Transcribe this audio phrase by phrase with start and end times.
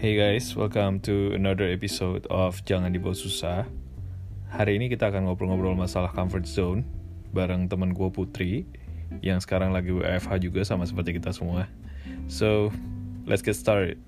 [0.00, 3.68] Hey guys, welcome to another episode of Jangan Dibawa Susah.
[4.48, 6.88] Hari ini kita akan ngobrol-ngobrol masalah comfort zone
[7.36, 8.64] bareng teman gue Putri
[9.20, 11.68] yang sekarang lagi WFH juga sama seperti kita semua.
[12.32, 12.72] So,
[13.28, 14.00] let's get started.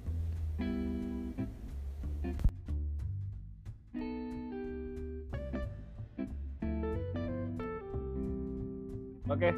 [9.28, 9.52] Oke.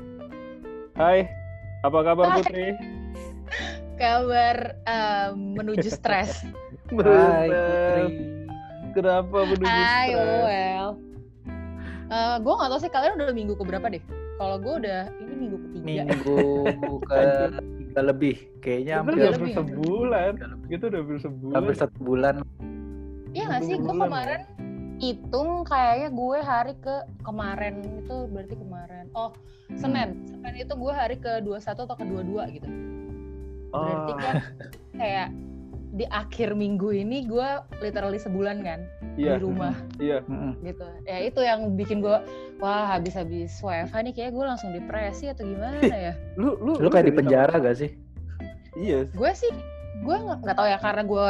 [0.99, 1.31] Hai.
[1.87, 2.43] Apa kabar Hai.
[2.43, 2.94] Putri?
[4.05, 6.45] Kabar um, menuju stres.
[6.93, 8.07] Hai Putri.
[8.93, 10.45] Kenapa menuju Hai, stres?
[10.45, 10.89] well.
[12.13, 14.03] Uh, gue gak tau sih kalian udah minggu keberapa deh.
[14.37, 16.05] Kalau gue udah ini minggu ketiga.
[16.05, 16.43] Minggu
[17.09, 17.21] ke
[17.81, 19.57] tiga lebih, kayaknya hampir lebih hampir ya?
[19.57, 20.33] sebulan.
[20.69, 21.55] Kita udah hampir sebulan.
[21.57, 22.35] hampir satu bulan.
[23.33, 23.77] Iya gak sih?
[23.81, 24.41] Gue kemarin
[25.03, 29.05] hitung kayaknya gue hari ke kemarin itu berarti kemarin.
[29.17, 29.33] Oh,
[29.75, 30.29] Senin.
[30.29, 32.69] Senin itu gue hari ke 21 atau ke 22 gitu.
[33.75, 34.35] Berarti Ah, kan
[35.03, 35.29] kayak
[35.95, 38.83] di akhir minggu ini gue literally sebulan kan
[39.15, 40.19] iya, di rumah iya.
[40.27, 40.59] Mm-mm.
[40.67, 40.83] gitu.
[41.07, 42.19] Ya itu yang bikin gue
[42.59, 46.15] wah habis-habis WFH nih kayak gue langsung depresi atau gimana ya?
[46.35, 47.91] Lu lu Lu kayak di penjara gak sih?
[48.75, 49.07] Iya.
[49.07, 49.55] gue sih
[50.03, 51.29] gue nggak nggak tahu ya karena gue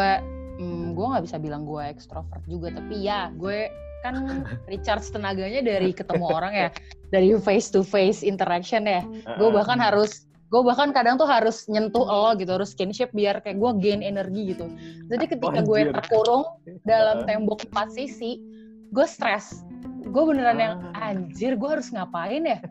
[0.65, 3.69] hmm, gue nggak bisa bilang gue ekstrovert juga tapi ya gue
[4.01, 4.17] kan
[4.73, 6.69] recharge tenaganya dari ketemu orang ya
[7.13, 9.05] dari face to face interaction ya
[9.37, 10.25] gue Ah, bahkan harus
[10.55, 14.55] gue bahkan kadang tuh harus nyentuh lo gitu harus skinship biar kayak gue gain energi
[14.55, 14.71] gitu
[15.11, 16.47] jadi ketika gue terkurung
[16.87, 18.39] dalam tembok empat sisi
[18.95, 19.67] gue stres
[20.07, 21.11] gue beneran yang Ah.
[21.11, 22.63] anjir gue harus ngapain ya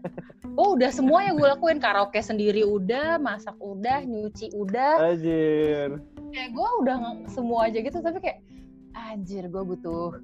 [0.56, 6.00] oh udah semua yang gue lakuin karaoke sendiri udah masak udah nyuci udah Anjir.
[6.31, 6.95] kayak gue udah
[7.28, 8.40] semua aja gitu tapi kayak
[8.95, 10.16] anjir gue butuh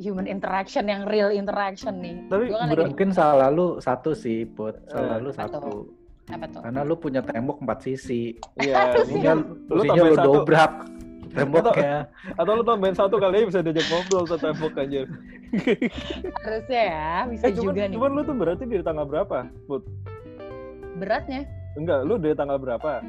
[0.00, 4.74] human interaction yang real interaction nih Tapi kan Mungkin salah lu satu sih, Put.
[4.88, 5.22] Salah Eh.
[5.22, 5.70] lu satu.
[6.28, 8.36] Apa tuh Karena lu punya tembok empat sisi.
[8.56, 10.72] Iya, mungkin lu lu satu dobrak
[11.36, 12.06] temboknya.
[12.36, 15.08] atau lu tambahin satu kali bisa diajak ngobrol satu tembok anjir.
[16.40, 19.48] harusnya ya bisa Eh, cuman, juga nih cuman lu tuh berarti di tanggal berapa?
[19.64, 19.82] Put?
[20.94, 23.00] beratnya Enggak, lu dari tanggal berapa?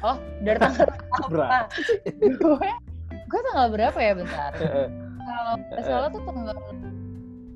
[0.00, 0.86] oh dari tanggal
[1.32, 1.50] Berat.
[1.50, 1.66] apa
[2.20, 2.70] gue
[3.26, 4.88] gue tanggal berapa ya bentar Eh, eh.
[5.20, 6.56] kalau salah tuh tanggal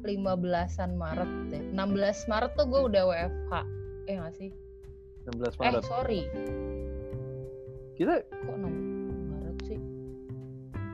[0.03, 3.53] 15-an Maret deh 16 Maret tuh gue udah WFH
[4.05, 4.50] eh nggak sih
[5.27, 5.83] 16 eh Maret.
[5.83, 6.23] sorry
[7.95, 8.67] Kita kok 6
[9.31, 9.79] Maret sih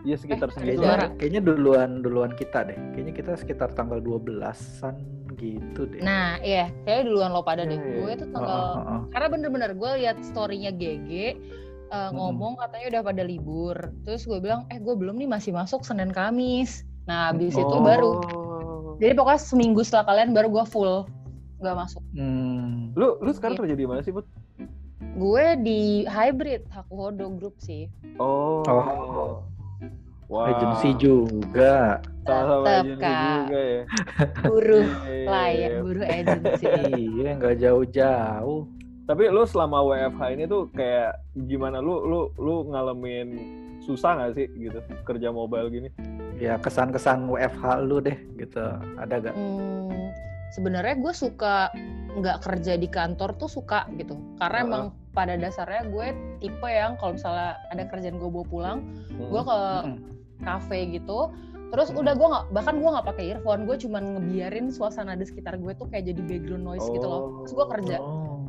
[0.03, 0.57] ya sekitar Eh.
[0.57, 2.79] Kayaknya, kayaknya duluan duluan kita deh.
[2.93, 4.97] Kayaknya kita sekitar tanggal 12-an
[5.33, 6.01] gitu deh.
[6.01, 7.93] nah iya kayaknya duluan lo pada Iya, deh iya.
[7.97, 9.03] gue tuh Oh, tanggal oh, oh, oh.
[9.09, 11.11] karena bener-bener gue lihat storynya GG
[11.87, 12.11] uh, Mm-mm.
[12.13, 16.11] ngomong katanya udah pada libur terus gue bilang eh gue belum nih masih masuk Senin
[16.11, 17.81] Kamis nah habis itu Oh.
[17.81, 18.13] baru
[18.99, 21.05] jadi pokoknya seminggu setelah kalian baru gue full
[21.59, 22.80] nggak masuk Hmm.
[22.95, 23.62] Lu lu sekarang Iya.
[23.65, 24.27] kerja di mana sih, Put?
[25.01, 28.62] gue di hybrid Hakuhodo Group sih Oh.
[28.65, 29.43] Oh.
[30.31, 30.47] Wah.
[30.47, 31.99] Agency juga.
[32.23, 33.51] Sama-sama Kak.
[33.51, 33.83] juga ya.
[34.47, 35.81] buruh Iya, layan iya, iya.
[35.83, 38.62] buruh agency iya, nggak jauh-jauh.
[39.05, 41.19] Tapi lu selama WFH ini tuh kayak
[41.51, 43.28] gimana lu lu lu ngalamin
[43.83, 45.91] susah nggak sih gitu kerja mobile gini?
[46.39, 48.62] Ya kesan-kesan WFH lu deh gitu.
[48.95, 49.34] Ada gak?
[49.34, 49.91] Hmm,
[50.50, 51.71] sebenarnya gue suka
[52.11, 54.19] nggak kerja di kantor tuh suka gitu.
[54.37, 54.69] Karena Heeh.
[54.69, 54.84] emang
[55.15, 56.06] pada dasarnya gue
[56.38, 58.78] tipe yang kalau misalnya ada kerjaan gue bawa pulang
[59.19, 59.97] gue ke Mm-mm.
[60.43, 61.31] kafe gitu.
[61.71, 65.55] Terus udah gue nggak bahkan gue nggak pakai earphone gue cuman ngebiarin suasana di sekitar
[65.59, 67.47] gue tuh kayak jadi background noise gitu loh.
[67.47, 67.97] Terus gue kerja.
[68.03, 68.43] Oh.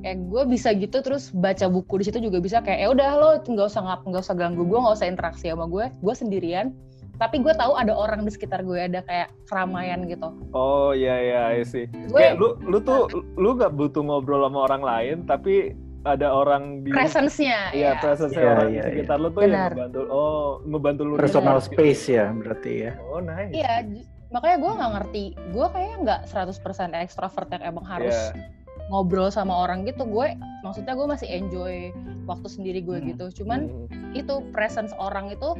[0.00, 2.64] kayak gue bisa gitu terus baca buku di situ juga bisa.
[2.64, 5.68] Kayak ya udah lo nggak usah ngap nggak usah ganggu gue nggak usah interaksi sama
[5.68, 5.92] gue.
[6.00, 6.72] Gue sendirian
[7.20, 11.42] tapi gue tahu ada orang di sekitar gue ada kayak keramaian gitu Oh iya iya
[11.52, 11.84] I see.
[11.86, 16.80] gue Kayak lu lu tuh lu nggak butuh ngobrol sama orang lain tapi ada orang
[16.80, 18.00] di presence-nya Iya, ya.
[18.00, 19.70] presence Iya, orang iya, di sekitar lu tuh yang Benar.
[19.76, 20.00] ngebantu.
[20.08, 21.66] Oh, ngebantu lu Personal gitu.
[21.68, 22.92] space ya berarti ya.
[23.04, 23.52] Oh, nice.
[23.52, 23.72] Iya,
[24.30, 25.24] makanya gue nggak ngerti.
[25.52, 26.56] Gue kayaknya nggak 100%
[26.96, 28.48] ekstrovert yang emang harus Iya.
[28.88, 30.08] ngobrol sama orang gitu.
[30.08, 30.32] Gue,
[30.64, 31.92] maksudnya gue masih enjoy
[32.24, 33.06] waktu sendiri gue Hmm.
[33.06, 33.44] gitu.
[33.44, 34.16] Cuman Hmm.
[34.16, 35.52] itu presence orang itu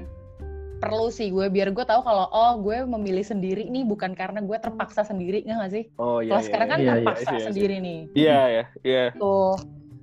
[0.80, 4.56] perlu sih gue biar gue tahu kalau oh gue memilih sendiri nih bukan karena gue
[4.56, 5.84] terpaksa sendiri nggak sih?
[6.00, 6.32] Oh iya.
[6.32, 7.46] Kalau iya, sekarang kan iya, iya, terpaksa iya, iya.
[7.46, 8.00] sendiri nih.
[8.16, 9.04] Iya ya, iya.
[9.14, 9.56] Tuh,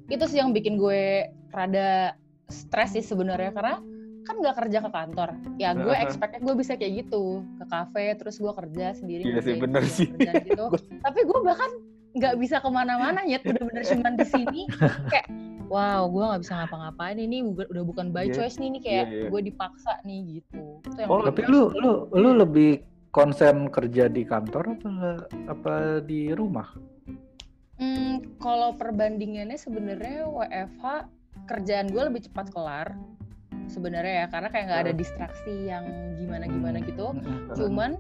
[0.08, 2.14] itu sih yang bikin gue rada
[2.48, 3.82] stres sih sebenarnya karena
[4.24, 5.30] kan nggak kerja ke kantor.
[5.58, 6.06] Ya gue Aha.
[6.06, 9.24] expect gue bisa kayak gitu ke kafe terus gue kerja sendiri.
[9.26, 10.08] Iya sih, bener sih.
[10.14, 10.66] gitu.
[11.06, 11.72] Tapi gue bahkan
[12.18, 14.62] nggak bisa ke mana-mana nyet bener-bener cuman di sini
[15.14, 15.28] kayak
[15.68, 18.34] wow gue nggak bisa ngapa-ngapain ini udah bukan by Iya.
[18.34, 19.30] choice nih ini kayak Iya, iya.
[19.30, 20.64] gue dipaksa nih gitu.
[20.82, 22.82] Itu yang Oh, Tapi lu lu lu lebih
[23.12, 25.12] konsen kerja di kantor apa
[25.48, 26.68] apa di rumah?
[27.78, 30.84] Hmm, kalau perbandingannya sebenarnya WFH
[31.46, 32.98] kerjaan gue lebih cepat kelar
[33.68, 35.84] sebenarnya ya karena kayak nggak ada distraksi yang
[36.16, 37.12] gimana gimana gitu
[37.54, 38.00] cuman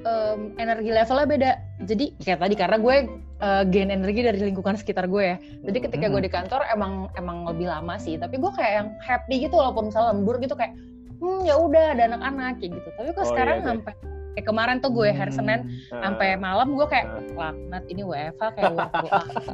[0.00, 1.50] em, energi levelnya beda
[1.84, 2.96] jadi kayak tadi karena gue
[3.38, 5.36] eh, gain energi dari lingkungan sekitar gue ya.
[5.64, 8.18] Jadi ketika gue di kantor emang emang lebih lama sih.
[8.18, 10.74] Tapi gue kayak yang happy gitu walaupun misalnya lembur gitu kayak
[11.18, 12.88] hmm ya udah ada anak-anak kayak gitu.
[12.94, 13.66] Tapi kok Oh, sekarang iya.
[13.66, 13.92] sampai
[14.34, 19.50] kayak kemarin tuh gue hari Senin sampai malam gue kayak laknat ini WFH kayak WFH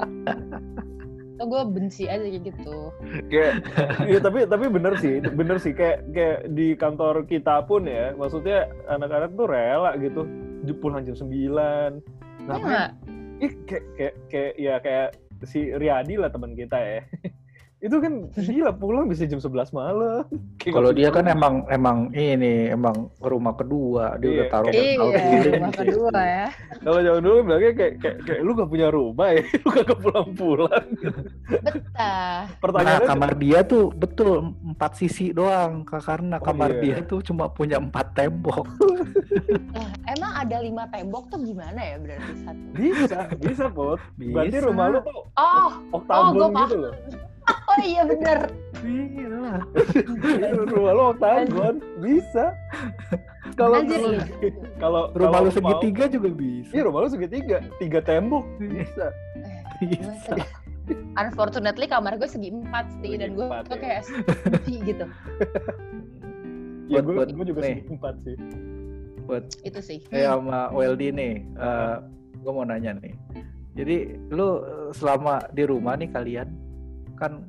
[1.40, 2.78] tuh gue benci aja kayak gitu.
[3.26, 3.52] Kayak
[4.06, 5.72] iya tapi tapi bener sih bener sih.
[5.72, 10.28] Kayak kayak di kantor kita pun ya maksudnya anak-anak tuh rela gitu.
[10.80, 11.52] Pulang jam 9 Iya
[12.44, 12.60] ngapain?
[12.64, 12.90] nggak?
[13.42, 15.08] Ih kayak kayak kayak ya kayak
[15.44, 17.00] si Riyadi lah teman kita ya
[17.84, 20.24] itu kan gila pulang bisa jam 11 malam.
[20.56, 25.40] Kalau dia kan emang emang ini emang rumah kedua, dia Iya, udah taruh kayak- iya
[25.52, 26.46] rumah kedua ya.
[26.80, 29.42] Kalau zaman dulu bilangnya kayak, kayak kayak lu gak punya rumah ya?
[29.64, 30.86] Lu gak pulang-pulang
[31.60, 32.40] betah.
[32.80, 34.30] Nah, kamar dia tuh betul
[34.64, 36.80] empat sisi doang, karena Oh, kamar iya.
[36.80, 38.64] dia tuh cuma punya empat tembok.
[39.76, 42.64] Lah, emang ada lima tembok tuh gimana ya berarti satu?
[42.72, 44.64] Bisa bisa put berarti Bisa.
[44.64, 46.80] rumah lu tuh oh oktagon gua gitu paham.
[46.80, 46.94] loh
[47.70, 48.38] oh iya bener
[48.84, 49.64] Iya.
[50.66, 52.52] rumah lu oktagon bisa
[53.54, 54.20] kalau Anjir,
[54.76, 55.16] kalau iya.
[55.16, 56.68] Rumah mau- segitiga juga bisa.
[56.70, 59.08] iya rumah lu segitiga tiga tembok bisa
[59.80, 60.32] Eh, gue Bisa.
[60.32, 60.52] segi-
[61.14, 63.80] unfortunately kamar gue segi empat sih dan gue empat, tuh ya.
[63.80, 65.04] kayak segi gitu
[66.92, 67.74] ya Buat- gue gue juga nih.
[67.74, 68.36] segi empat sih
[69.24, 71.96] Buat itu sih saya sama Weldy nih, eh
[72.36, 73.16] gue mau nanya nih.
[73.72, 73.96] Jadi
[74.28, 76.52] lu eh, selama di rumah nih kalian
[77.14, 77.46] kan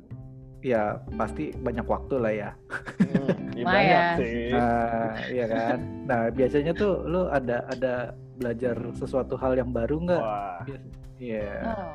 [0.64, 2.50] ya pasti banyak waktu lah ya.
[2.98, 5.78] hmm, ya banyak sih Nah, iya kan.
[6.10, 7.94] Nah biasanya tuh lu ada ada
[8.36, 10.22] belajar sesuatu hal yang baru nggak?
[11.22, 11.48] Iya.
[11.64, 11.94] Oh.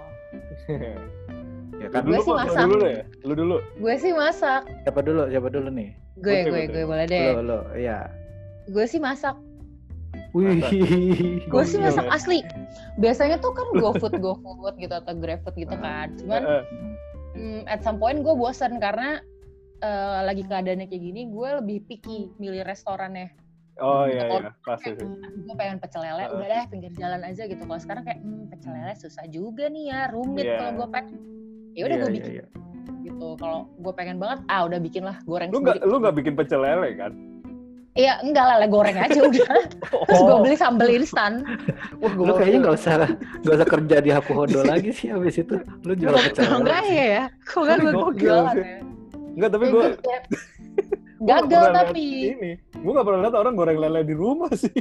[1.81, 2.06] Ya kan.
[2.06, 2.62] Gue dulu sih masak.
[2.69, 5.21] dulu deh lu dulu gue sih masak Siapa dulu?
[5.33, 5.89] Siapa dulu nih?
[6.21, 8.06] gue gue gue boleh deh Lo lo, ya.
[8.69, 9.33] gue sih masak
[10.31, 10.62] Wih.
[11.51, 12.12] gue sih Gokil masak ya.
[12.15, 12.39] asli
[13.01, 16.63] biasanya tuh kan GoFood GoFood gitu atau GrabFood gitu kan cuman
[17.31, 19.19] Hmm, at some point gue bosen karena
[19.80, 23.31] eh, lagi keadaannya kayak gini gue lebih picky milih restorannya.
[23.80, 24.51] Oh Gitu, iya kalau iya.
[24.62, 25.06] Pasti sih.
[25.07, 26.24] Hmm, gue pengen pecel lele.
[26.28, 27.63] Udah deh pinggir jalan aja gitu.
[27.63, 30.57] Kalau sekarang kayak hmm, pecel lele susah juga nih ya rumit Iya.
[30.60, 31.16] kalau gue pengen
[31.72, 32.45] ya udah Iya, gue iya, bikin iya.
[33.07, 33.28] gitu.
[33.39, 36.62] Kalau gue pengen banget ah udah bikin lah goreng lu nggak lu nggak bikin pecel
[36.62, 37.16] lele kan
[37.93, 39.51] iya enggak lele goreng aja udah.
[40.07, 41.43] Terus gue beli sambal instan.
[42.01, 42.93] Wah, Lu kayaknya nggak usah
[43.41, 45.55] nggak usah kerja di Haku Hodo lagi sih habis itu.
[45.81, 48.65] Lu jual pecel Kalau enggak ya ya kok enggak gue Gokil jualan ya?
[49.31, 50.23] Enggak, tapi Ya, gue gue kayak
[51.21, 52.05] gagal tapi.
[52.27, 52.51] ini.
[52.73, 54.73] Gue gak pernah lihat orang goreng lele di rumah sih.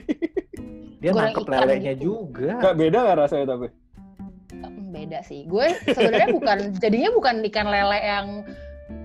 [0.98, 1.58] Dia Goreng nangkep ikan.
[1.60, 2.02] lelenya gitu.
[2.02, 2.52] juga.
[2.58, 3.66] Gak beda gak rasanya tapi?
[4.90, 5.44] Beda sih.
[5.44, 8.26] Gue sebenarnya bukan jadinya bukan ikan lele yang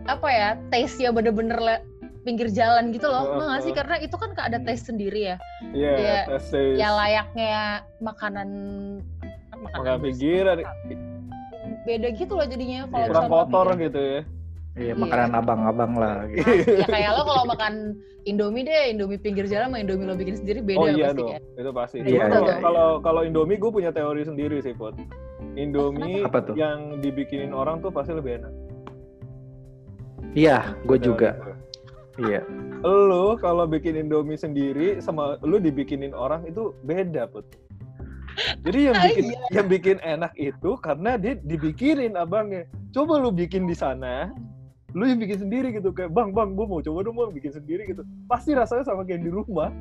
[0.05, 1.83] apa ya taste nya bener-bener le-
[2.25, 5.22] pinggir jalan gitu loh Heeh, Nggak nggak sih karena itu kan nggak ada taste sendiri
[5.24, 5.36] ya
[5.69, 6.74] Iya, Iya, tes tes.
[6.75, 7.54] ya layaknya
[8.01, 8.50] makanan
[9.56, 10.57] Makanan pinggiran.
[11.86, 13.07] beda gitu loh jadinya kalau Iya.
[13.07, 14.19] kurang misalnya kotor makan- gitu ya
[14.75, 14.94] Iya, Iya.
[14.98, 16.50] makanan abang-abang lah gitu.
[16.75, 17.74] ya kayak lo kalau makan
[18.25, 21.30] Indomie deh Indomie pinggir jalan sama Indomie lo bikin sendiri beda oh iya pasti dong
[21.30, 22.57] kan itu pasti Iya, iya, kalau iya.
[22.60, 24.98] kalau kalau Indomie gue punya teori sendiri sih Put
[25.55, 26.55] Indomie Apa tuh?
[26.55, 28.53] yang dibikinin orang tuh pasti lebih enak
[30.34, 31.39] Iya, gue juga.
[32.17, 32.41] Iya.
[32.81, 37.43] lu kalau bikin Indomie sendiri sama lu dibikinin orang itu beda put
[38.62, 39.39] jadi yang Ah, bikin iya.
[39.51, 44.31] yang bikin enak itu karena dia dibikinin abangnya coba lu bikin di sana
[44.91, 47.84] lu yang bikin sendiri gitu kayak bang bang gue mau coba dong bang bikin sendiri
[47.86, 49.72] gitu pasti rasanya sama kayak di rumah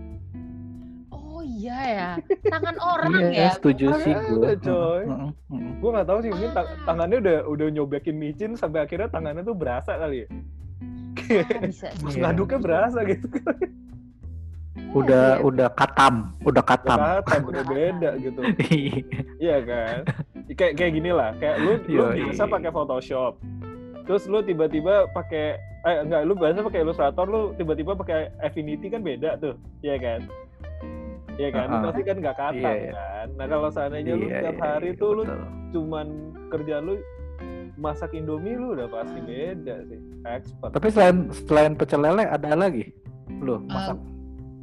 [1.10, 2.10] oh iya ya
[2.44, 4.54] tangan orang Iya, ya setuju sih gue.
[4.56, 5.02] coy.
[5.02, 5.70] Heeh, heeh.
[5.76, 6.56] gue nggak tahu sih mungkin Ah.
[6.56, 10.28] tang- tangannya udah udah nyobekin micin sampai akhirnya tangannya tuh berasa kali ya
[11.62, 12.20] bisa Pas Iya.
[12.22, 13.26] ngaduknya berasa gitu
[14.94, 15.42] Udah Iya.
[15.42, 16.98] udah katam, udah katam.
[16.98, 18.40] Kata udah beda gitu
[19.38, 19.96] Iya kan?
[20.52, 23.32] Kayak kayak gini lah, kayak lu lu biasa pakai Photoshop.
[24.04, 29.02] Terus lu tiba-tiba pakai eh enggak, lu biasa pakai Illustrator, lu tiba-tiba pakai Affinity kan
[29.02, 29.58] beda tuh.
[29.80, 30.20] Iya kan?
[31.34, 31.66] Iya kan?
[31.66, 31.84] Lu Uh-uh.
[31.90, 32.92] pasti kan nggak kata Iya, iya.
[32.92, 33.26] kan.
[33.34, 35.38] Nah, kalau seandainya lu Iya, tiap iya, hari iya, tuh lu betul.
[35.72, 36.06] cuman
[36.48, 36.94] kerja lu
[37.74, 40.00] masak Indomie lu udah pasti beda sih.
[40.26, 40.70] Expert.
[40.74, 41.16] Tapi selain
[41.46, 42.94] selain pecel lele ada lagi?
[43.42, 43.98] Lu masak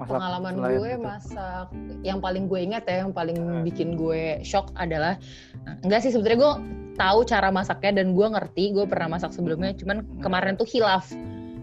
[0.01, 1.01] masak pengalaman gue itu?
[1.06, 1.68] masak
[2.01, 3.62] yang paling gue ingat ya yang paling Hmm.
[3.62, 5.22] bikin gue shock adalah
[5.62, 6.53] nah, enggak sih sebetulnya gue
[6.98, 11.06] tahu cara masaknya dan gue ngerti gue pernah masak sebelumnya cuman kemarin tuh hilaf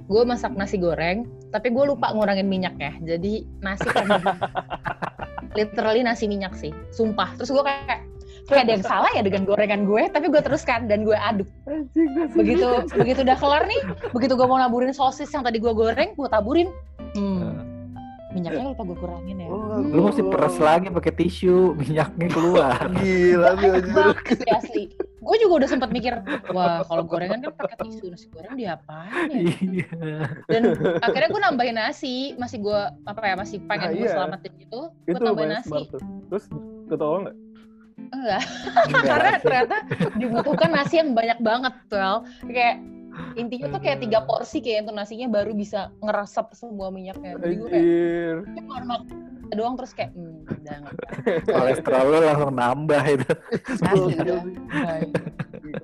[0.09, 4.07] gue masak nasi goreng tapi gue lupa ngurangin minyak ya jadi nasi kan
[5.59, 8.08] literally nasi minyak sih sumpah terus gue kayak
[8.49, 11.49] kayak ada yang salah ya dengan gorengan gue tapi gue teruskan dan gue aduk
[12.33, 16.28] begitu begitu udah kelar nih begitu gue mau naburin sosis yang tadi gue goreng gue
[16.33, 16.73] taburin
[17.12, 17.52] hmm,
[18.33, 19.95] minyaknya lupa gue kurangin ya Oh, Hmm.
[19.95, 22.83] Lu mesti peres lagi pakai tisu, minyaknya keluar.
[22.99, 23.85] Gila banget
[24.43, 24.83] sih asli.
[25.23, 26.19] Gue juga udah sempat mikir,
[26.50, 29.38] wah kalau gorengan kan pakai tisu, nasi goreng diapain ya?
[29.62, 29.88] Iya.
[30.50, 30.62] Dan
[30.99, 34.12] akhirnya gue nambahin nasi, masih gue apa ya masih pengen Nah, gue iya.
[34.19, 35.69] selamatin gitu, gue tambahin nasi.
[35.71, 36.00] smart tuh.
[36.26, 36.45] Terus
[36.90, 37.37] ketawa nggak?
[38.09, 38.43] Enggak,
[39.11, 39.76] karena ternyata
[40.17, 42.81] dibutuhkan nasi yang banyak banget, well kayak
[43.35, 47.35] intinya tuh kayak tiga porsi kayak itu nasinya baru bisa ngeresep semua minyaknya.
[47.38, 47.85] Jadi gue kayak
[48.62, 49.07] cuma makan
[49.57, 50.78] doang terus kayak hmm, udah
[51.49, 53.33] Kolesterol lu langsung nambah itu.
[53.97, 54.43] Udah.
[54.71, 55.11] Baik.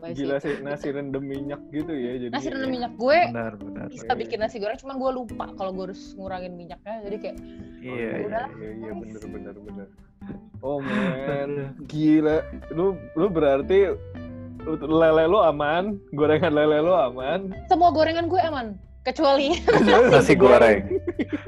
[0.00, 0.54] Baik Gila sih.
[0.64, 2.33] nasi rendem minyak gitu ya jadi.
[2.33, 3.87] Nasi rendem minyak gue Benar, benar.
[3.92, 7.37] bisa bikin nasi goreng cuman gue lupa kalau gue harus ngurangin minyaknya jadi kayak
[7.85, 8.42] Iya, iya, iya.
[8.56, 9.87] iya, iya, bener, bener, bener.
[10.61, 12.40] Oh man, gila.
[12.71, 13.93] Lu, lu berarti
[14.81, 17.52] lele lu aman, gorengan lele lu aman.
[17.66, 19.61] semua gorengan gue aman kecuali
[20.09, 20.88] Nasi goreng.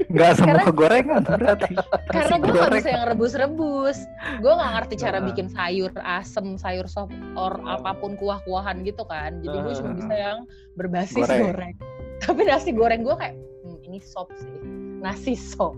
[0.07, 1.73] Enggak semua gorengan berarti.
[2.07, 3.97] karena gue nggak bisa yang rebus-rebus
[4.37, 5.25] gue nggak ngerti cara Ah.
[5.25, 7.75] bikin sayur asem sayur sop or Ah.
[7.75, 9.97] apa pun kuah-kuahan gitu kan jadi gue cuma Ah.
[9.97, 10.39] bisa yang
[10.73, 11.41] berbasis Goreng.
[11.49, 11.73] goreng,
[12.23, 14.53] tapi nasi goreng gue kayak hmm, ini sop sih
[15.01, 15.73] nasi sop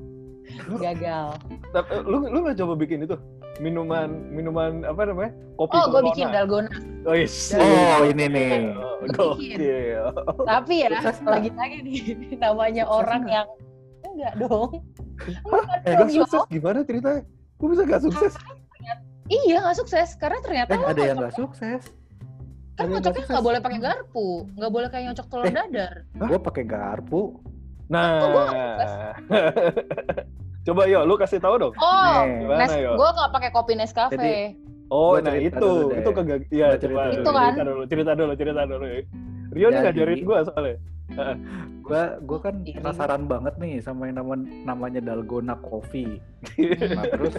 [0.77, 1.27] gagal
[1.70, 3.15] Tapi lu lu nggak coba bikin itu
[3.58, 6.70] minuman minuman apa namanya kopi oh gue bikin dalgona
[7.01, 7.56] Oh, yes.
[7.56, 8.75] Oh, ini nih.
[9.15, 9.39] Oh,
[10.44, 11.24] tapi ya nggak?
[11.24, 12.00] lagi-lagi nih
[12.44, 13.48] namanya Sukses orang yang
[14.06, 14.70] enggak dong
[15.48, 17.22] enggak Eh, dong gak yo sukses gimana ceritanya?
[17.56, 18.34] Kok bisa gak sukses?
[19.29, 21.82] iya nggak sukses karena ternyata Eh, ada yang nggak sukses.
[22.75, 23.27] kan sukses.
[23.29, 25.53] nggak boleh pakai garpu nggak boleh kayak nyocok telur Eh.
[25.53, 27.22] dadar Gue pakai garpu.
[27.89, 28.22] Nah,
[30.65, 31.74] coba yo, lu kasih tahu dong.
[31.81, 32.22] oh
[32.53, 37.13] Nes, gue nggak pakai kopi Nescafe Jadi- Oh, nah cerita itu, itu kegag, iya cerita
[37.13, 37.22] dulu.
[37.22, 37.53] Itu kan?
[37.53, 38.86] cerita dulu, cerita dulu, cerita dulu.
[39.53, 40.77] Rio nih ngajarin gua soalnya.
[41.89, 46.22] Gua gua kan penasaran banget nih sama yang namanya namanya dalgona coffee.
[46.93, 47.34] Nah, terus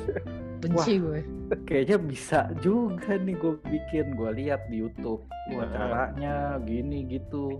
[0.60, 1.20] benci gue
[1.64, 5.72] kayaknya bisa juga nih gue bikin gue lihat di YouTube wah Heeh.
[5.72, 7.56] caranya gini gitu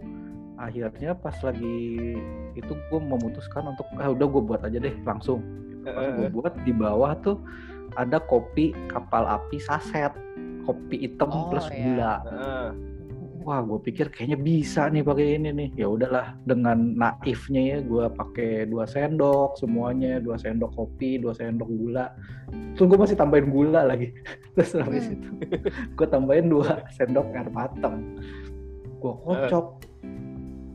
[0.61, 2.13] akhirnya pas lagi
[2.53, 5.41] itu gue memutuskan untuk ah udah gue buat aja deh langsung.
[5.83, 7.41] Pas gue buat di bawah tuh
[7.97, 10.13] ada kopi kapal api saset.
[10.61, 11.81] Kopi hitam Oh, plus iya.
[11.81, 12.13] gula.
[13.41, 15.69] Wah gue pikir kayaknya bisa nih pakai ini nih.
[15.81, 21.73] Ya udahlah dengan naifnya ya gue pakai dua sendok semuanya dua sendok kopi dua sendok
[21.73, 22.13] gula.
[22.77, 24.13] Terus gue masih tambahin gula lagi.
[24.55, 25.17] Terus habis Hmm.
[25.17, 25.29] itu
[25.97, 28.21] gue tambahin dua sendok air matang
[29.01, 29.67] gue kocok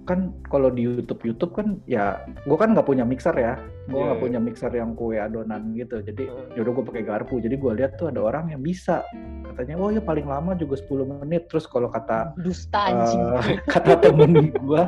[0.06, 3.58] kan kalau di YouTube YouTube kan ya gue kan nggak punya mixer ya.
[3.90, 4.24] Gue nggak iya.
[4.24, 6.02] punya mixer yang kue adonan gitu.
[6.06, 6.56] Jadi Heeh.
[6.56, 7.42] ya udah gue pakai garpu.
[7.42, 9.02] Jadi gue lihat tuh ada orang yang bisa.
[9.50, 11.50] Katanya oh ya paling lama juga 10 menit.
[11.50, 13.22] Terus kalau kata dusta anjing.
[13.22, 14.84] eh, kata temen gue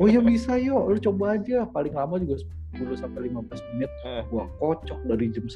[0.00, 1.68] oh ya bisa yuk lu coba aja.
[1.68, 2.40] Paling lama juga
[2.74, 3.90] 10 sampai 15 menit.
[4.08, 4.22] Eh.
[4.26, 5.46] gue kocok dari jam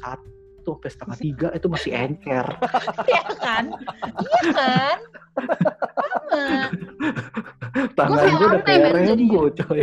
[0.63, 2.45] 1 sampai setengah tiga itu masih encer
[3.11, 3.63] iya kan?
[4.15, 4.97] Iya kan?
[6.31, 6.65] Sama.
[7.93, 9.81] Tangan kayak gue udah kayak rembo coy.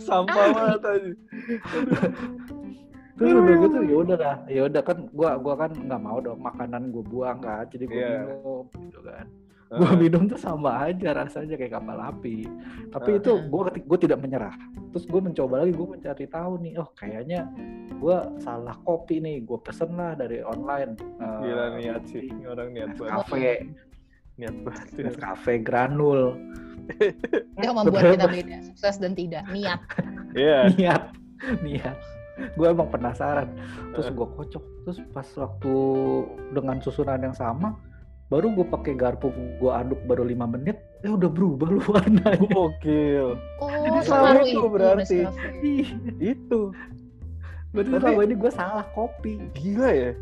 [0.00, 1.12] Sampah banget aja.
[3.14, 6.42] terus udah gitu ya udah lah ya udah kan gua gua kan nggak mau dong
[6.42, 8.10] makanan gue buang kan jadi gue Iya.
[8.26, 9.26] minum gitu kan
[9.72, 12.46] gue minum tuh sama aja rasanya kayak kapal api.
[12.92, 14.54] Tapi itu gue gue tidak menyerah.
[14.94, 17.48] Terus gue mencoba lagi gue mencari tahu nih oh kayaknya
[17.98, 20.94] gue salah kopi nih gue pesen lah dari online.
[21.00, 23.10] Eh, Gila niat sih, ini orang niat banget.
[23.10, 23.54] Nescafe.
[24.38, 24.86] Niat banget.
[25.00, 26.22] Nescafe granul.
[27.58, 29.44] Itu membuat kita beda sukses dan tidak.
[29.50, 29.80] Niat.
[30.36, 30.58] Iya.
[30.78, 31.02] niat.
[31.64, 31.98] Niat.
[32.58, 33.48] Gue emang penasaran.
[33.96, 34.64] Terus gue kocok.
[34.84, 35.76] Terus pas waktu
[36.52, 37.74] dengan susunan yang sama
[38.26, 43.36] baru gue pakai garpu gue aduk baru lima menit eh udah berubah lu warnanya Gokil.
[43.58, 45.18] oh Jadi selalu itu itu berarti.
[45.62, 45.88] Ih,
[46.18, 46.60] Itu.
[47.70, 50.12] berarti Tapi- selama ini gue salah kopi Gila ya.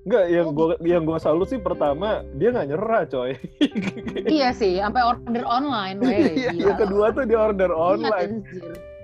[0.00, 3.36] Enggak, yang gua yang gua salut sih pertama dia nggak nyerah, coy.
[4.32, 6.00] iya sih sampai order online
[6.32, 8.32] Iya, yang kedua tuh dia order Iya, online.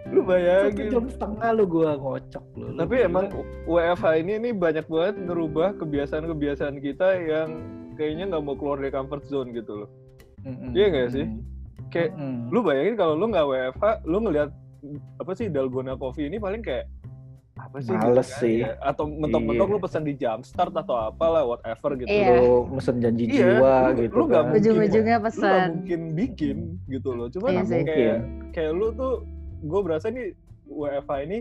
[0.07, 0.89] Lu satu bayangin.
[0.89, 3.07] jam setengah lu gue ngocok lu Lu Tapi gila.
[3.07, 3.25] emang
[3.67, 7.49] WFH ini nih banyak banget ngerubah kebiasaan-kebiasaan kita yang
[7.97, 9.91] kayaknya nggak mau keluar dari comfort zone gitu loh.
[10.43, 10.71] Mm-mm.
[10.73, 11.27] iya nggak sih?
[11.27, 11.41] Mm.
[11.89, 12.37] Kayak Mm-mm.
[12.49, 14.51] lu bayangin kalau lu nggak WFH, lu ngelihat
[15.17, 16.87] apa sih dalgona coffee ini paling kayak
[17.57, 17.91] apa sih?
[17.91, 18.57] Males kan, sih.
[18.63, 18.77] ya?
[18.81, 19.73] Atau mentok-mentok Iya.
[19.73, 22.07] lu pesan di Jumpstart atau apalah whatever gitu.
[22.07, 22.37] Iya.
[22.39, 24.45] lu mesen janji Iya, jiwa lu- gitu lu nggak kan.
[24.47, 27.27] mungkin- ujung-ujungnya Lu nggak pesan mungkin bikin gitu loh.
[27.27, 27.83] Cuman Iya sih.
[27.83, 28.19] kayak
[28.53, 29.13] kayak lu tuh
[29.59, 30.37] gue berasa nih
[30.67, 31.39] WFH ini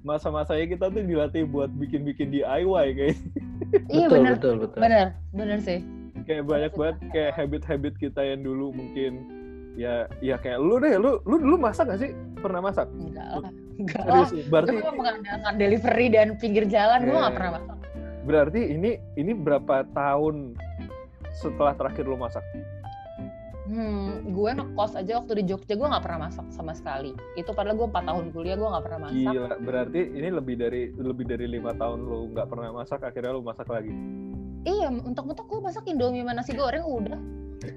[0.00, 3.16] masa-masanya kita tuh dilatih buat bikin-bikin DIY kayak
[3.86, 4.78] Iya betul, bener, betul, betul.
[4.80, 5.78] bener, bener sih.
[6.28, 9.12] Kayak banyak banget kayak habit-habit kita yang dulu mungkin
[9.74, 13.52] ya ya kayak lu deh lu lu dulu masak gak sih pernah masak Enggak lah,
[13.74, 14.28] enggak lah.
[14.46, 17.24] berarti Gue mengandalkan delivery dan pinggir jalan, gue Iya.
[17.24, 17.76] gak pernah masak.
[18.20, 20.52] berarti ini ini berapa tahun
[21.32, 22.44] setelah terakhir lu masak
[23.68, 27.12] Hmm, gue ngekos aja waktu di Jogja gue nggak pernah masak sama sekali.
[27.36, 29.20] Itu padahal gue 4 tahun kuliah gue nggak pernah masak.
[29.28, 33.44] gila berarti ini lebih dari lebih dari lima tahun lu nggak pernah masak akhirnya lu
[33.44, 33.92] masak lagi
[34.68, 37.20] Iya, untuk-untuk gue masak Indomie sama nasi goreng udah.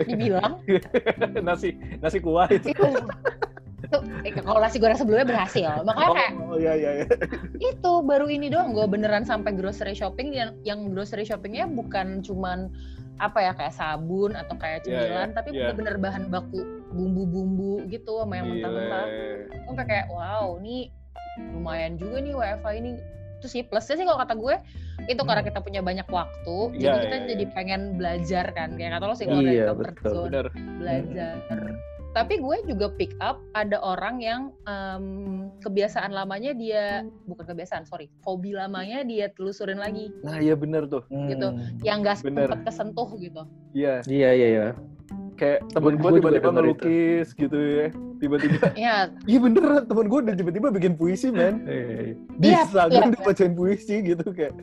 [0.04, 0.60] Dibilang.
[1.48, 2.86] nasi nasi kuah itu itu.
[3.82, 5.72] itu eh, kalau nasi goreng sebelumnya berhasil.
[5.88, 7.06] Makanya kayak oh iya iya iya
[7.58, 12.70] itu baru ini doang gue beneran sampai grocery shopping yang yang grocery shoppingnya bukan cuman
[13.22, 15.58] apa ya kayak sabun atau kayak Iya, cemilan iya, tapi iya.
[15.70, 19.06] bener-bener bahan baku bumbu-bumbu gitu sama yang mentah-mentah
[19.70, 20.90] sampai kayak wow ini
[21.54, 22.92] lumayan juga nih WFH ini
[23.42, 24.56] itu sih plusnya sih kalau kata gue
[25.10, 29.02] itu karena kita punya banyak waktu jadi Iya, kita iya, jadi pengen belajar kan kayak
[29.02, 30.14] kata lo sih kalau dari Iya, comfort betul.
[30.14, 30.26] zone.
[30.30, 30.46] bener.
[30.78, 31.34] Belajar.
[32.12, 35.06] Tapi gue juga pick up ada orang yang em,
[35.64, 40.14] kebiasaan lamanya dia bukan kebiasaan sorry hobi lamanya dia telusurin lagi.
[40.22, 41.02] Nah iya bener tuh.
[41.10, 41.48] Gitu.
[41.50, 41.82] Hmm.
[41.82, 43.42] yang gak sempet kesentuh gitu.
[43.74, 44.06] Iya.
[44.06, 44.66] Iya, iya, iya.
[45.42, 47.88] Kayak temen gue tiba-tiba ngelukis gitu ya.
[48.22, 51.66] Tiba-tiba ya iya beneran temen gue udah tiba-tiba bikin puisi men.
[51.66, 53.14] Iya, di Iya, Instagram iya.
[53.18, 54.54] dibacain puisi gitu kayak.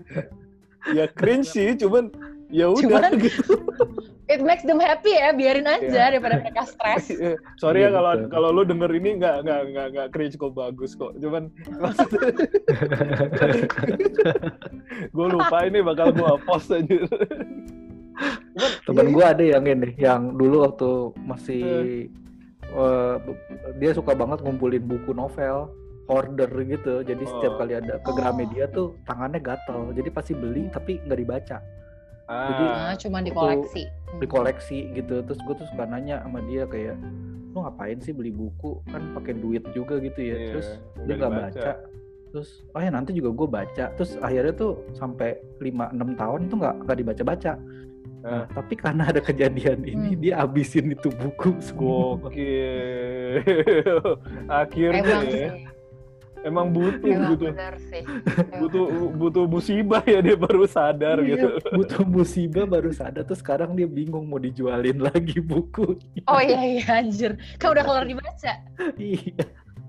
[0.94, 2.14] Ya cringe sih cuman
[2.49, 3.58] ya udah Cuman- gitu.
[4.32, 7.11] it makes them happy ya biarin aja daripada mereka stres.
[7.61, 8.28] Sorry ya Iya, kalau betul.
[8.30, 11.12] kalau lu denger ini nggak nggak nggak nggak cringe kok bagus kok.
[11.18, 11.50] Cuman
[15.08, 16.97] gue lupa ini bakal gue post aja
[18.84, 20.90] Temen iya, gue ada yang ini, yang dulu waktu
[21.22, 21.62] masih
[22.68, 23.14] eh,
[23.76, 25.70] dia suka banget ngumpulin buku novel
[26.08, 27.00] order gitu.
[27.00, 27.58] Jadi setiap Oh.
[27.60, 28.16] kali ada ke Oh.
[28.16, 29.92] Gramedia tuh tangannya gatel.
[29.92, 31.58] Jadi pasti beli tapi nggak dibaca,
[32.26, 34.18] ah, nah cuman di koleksi Hmm.
[34.18, 35.20] dikoleksi gitu.
[35.22, 36.96] Terus gue tuh suka nanya sama dia kayak,
[37.52, 38.81] lu ngapain sih beli buku?
[38.88, 40.37] Kan pakai duit juga gitu ya.
[40.37, 40.68] Iya, Terus
[41.04, 41.52] dia nggak dibaca.
[41.52, 41.72] baca.
[42.28, 43.85] Terus, oh ya nanti juga gue baca.
[43.94, 47.52] Terus akhirnya tuh sampai 5-6 tahun tuh nggak nggak dibaca-baca.
[48.18, 50.20] Nah, tapi karena ada kejadian ini, Hmm.
[50.20, 52.18] dia abisin itu buku semua.
[52.18, 53.38] Gokil.
[54.62, 55.48] Akhirnya emang ya, sih
[56.46, 57.46] emang butuh emang gitu.
[57.90, 58.02] sih
[58.62, 61.48] Butuh butuh musibah ya dia baru sadar Iya, gitu.
[61.74, 65.98] butuh musibah baru sadar terus sekarang dia bingung mau dijualin lagi buku.
[66.26, 68.52] oh iya iya anjir kan udah kelar dibaca
[68.96, 69.44] iya.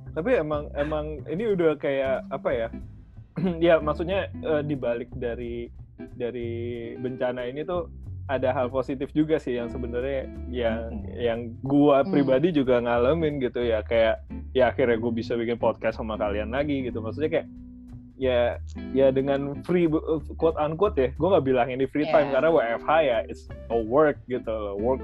[0.10, 2.68] Tapi emang emang ini udah kayak apa ya?
[3.70, 5.70] ya maksudnya eh, dibalik dari
[6.18, 6.50] dari
[6.98, 7.88] bencana ini tuh
[8.30, 12.14] ada hal positif juga sih yang sebenarnya yang yang gua Hmm.
[12.14, 13.82] pribadi juga ngalamin gitu ya.
[13.82, 14.22] Kayak
[14.54, 17.02] ya akhirnya gue bisa bikin podcast sama kalian lagi gitu.
[17.02, 17.48] Maksudnya kayak
[18.20, 18.60] ya
[18.92, 19.88] ya dengan free
[20.36, 22.36] quote unquote ya gue nggak bilang ini free time Yeah.
[22.36, 25.00] karena WFH ya it's a work gitu work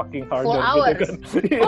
[0.00, 1.60] fucking harder Full gitu kan Iya.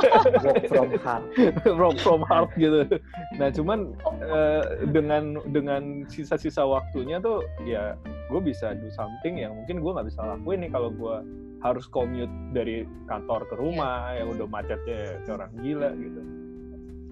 [0.43, 1.25] Work from home.
[1.63, 2.89] from from heart gitu.
[3.37, 7.95] Nah cuman eh, dengan dengan sisa-sisa waktunya tuh ya
[8.33, 11.17] gue bisa do something yang mungkin gue nggak bisa lakuin nih kalau gue
[11.63, 16.21] harus commute dari kantor ke rumah yang udah macetnya orang gila gitu.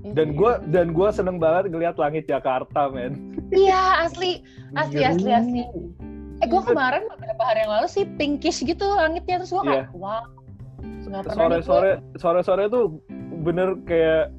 [0.04, 3.32] Dan gue dan gue seneng banget ngeliat langit Jakarta men.
[3.50, 5.38] iya asli asli asli Biru.
[5.38, 5.62] asli
[6.36, 10.20] eh gue kemarin beberapa hari yang lalu sih pinkish gitu langitnya terus gue kayak wow
[10.82, 12.98] nih gue- Sore-sore sore-sore tuh
[13.40, 14.34] bener kayak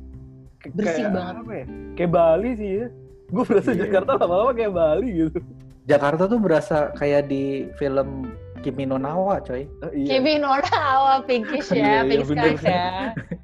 [0.68, 1.36] Bersih kayak banget.
[1.40, 1.66] apa ya?
[1.94, 2.86] Kayak Bali sih ya.
[3.28, 3.80] Gue berasa Iya.
[3.86, 5.40] Jakarta lama-lama kayak Bali gitu.
[5.86, 7.44] Jakarta tuh berasa kayak di
[7.76, 8.34] film
[8.66, 9.70] Kimi no Nawa, coy.
[9.80, 10.18] Ah, iya.
[10.18, 12.42] Kimi no Nawa pinkish Iya, ya, iya, pink bener.
[12.50, 12.86] skies ya.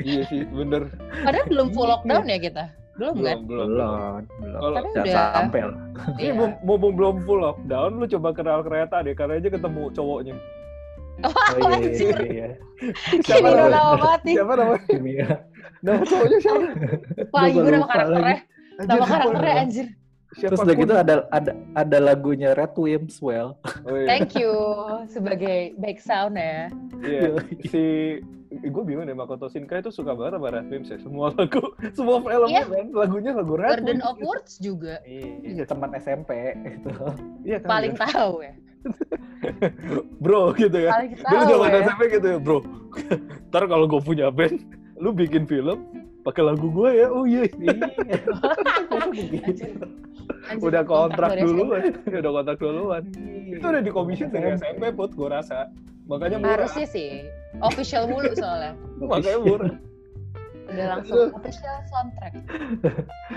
[0.02, 0.82] iya sih bener.
[1.22, 1.94] Padahal belum full Iya.
[1.94, 2.64] lockdown ya kita.
[2.92, 3.22] Belum kan?
[3.22, 3.70] belum belum belum.
[3.70, 4.60] Belum, belum.
[4.60, 5.32] Kalau udah.
[5.32, 5.78] sampai lah.
[6.12, 6.34] ini Iya.
[6.34, 10.36] mum- mumpung belum full lockdown, lu coba kenal kereta deh, karena aja ketemu cowoknya.
[11.22, 12.16] Oh, iya, iya, Anjir.
[12.18, 12.48] iya, iya.
[13.22, 13.66] Kimi no?
[13.70, 14.36] Nawa nih.
[14.36, 14.82] Siapa namanya?
[14.88, 15.30] Kimi ya.
[15.80, 16.66] Nama cowoknya siapa?
[17.30, 18.38] Wah, gue nama karakternya.
[18.82, 19.88] Nama karakternya anjir.
[20.32, 23.60] Siapa Terus udah gitu ada ada ada lagunya Red Wimswell.
[23.84, 24.08] Oh, iya.
[24.08, 24.52] Thank you
[25.08, 26.72] sebagai back sound ya.
[27.04, 27.36] Iya.
[27.68, 27.84] Si
[28.52, 30.98] gue bingung deh Makoto Shinkai itu suka banget sama Red Wimps ya.
[31.00, 32.64] Semua lagu, semua filmnya Iya.
[32.64, 34.08] kan lagunya lagu Red Garden Wimps.
[34.08, 36.32] of Words juga Iya, teman SMP
[36.64, 36.90] itu.
[37.44, 37.68] Iya kan.
[37.68, 38.00] paling ya?
[38.08, 38.54] tahu ya.
[40.24, 40.92] bro gitu ya.
[40.92, 41.80] Paling Dulu tahu zaman ya.
[41.86, 42.60] SMP gitu ya, bro.
[43.50, 44.58] Ntar kalau gue punya band,
[44.96, 45.80] lu bikin film
[46.22, 47.08] pakai lagu gue ya.
[47.10, 47.44] Oh iya.
[47.58, 47.88] Iya.
[50.62, 51.82] Udah kontrak duluan.
[52.08, 53.04] udah kontrak duluan.
[53.50, 55.70] Itu udah di commission dari SMP put gue rasa.
[56.10, 56.66] Makanya murah.
[56.66, 57.10] Harusnya sih
[57.62, 58.74] official mulu soalnya.
[59.02, 59.74] Makanya murah.
[60.72, 62.34] Udah langsung official soundtrack.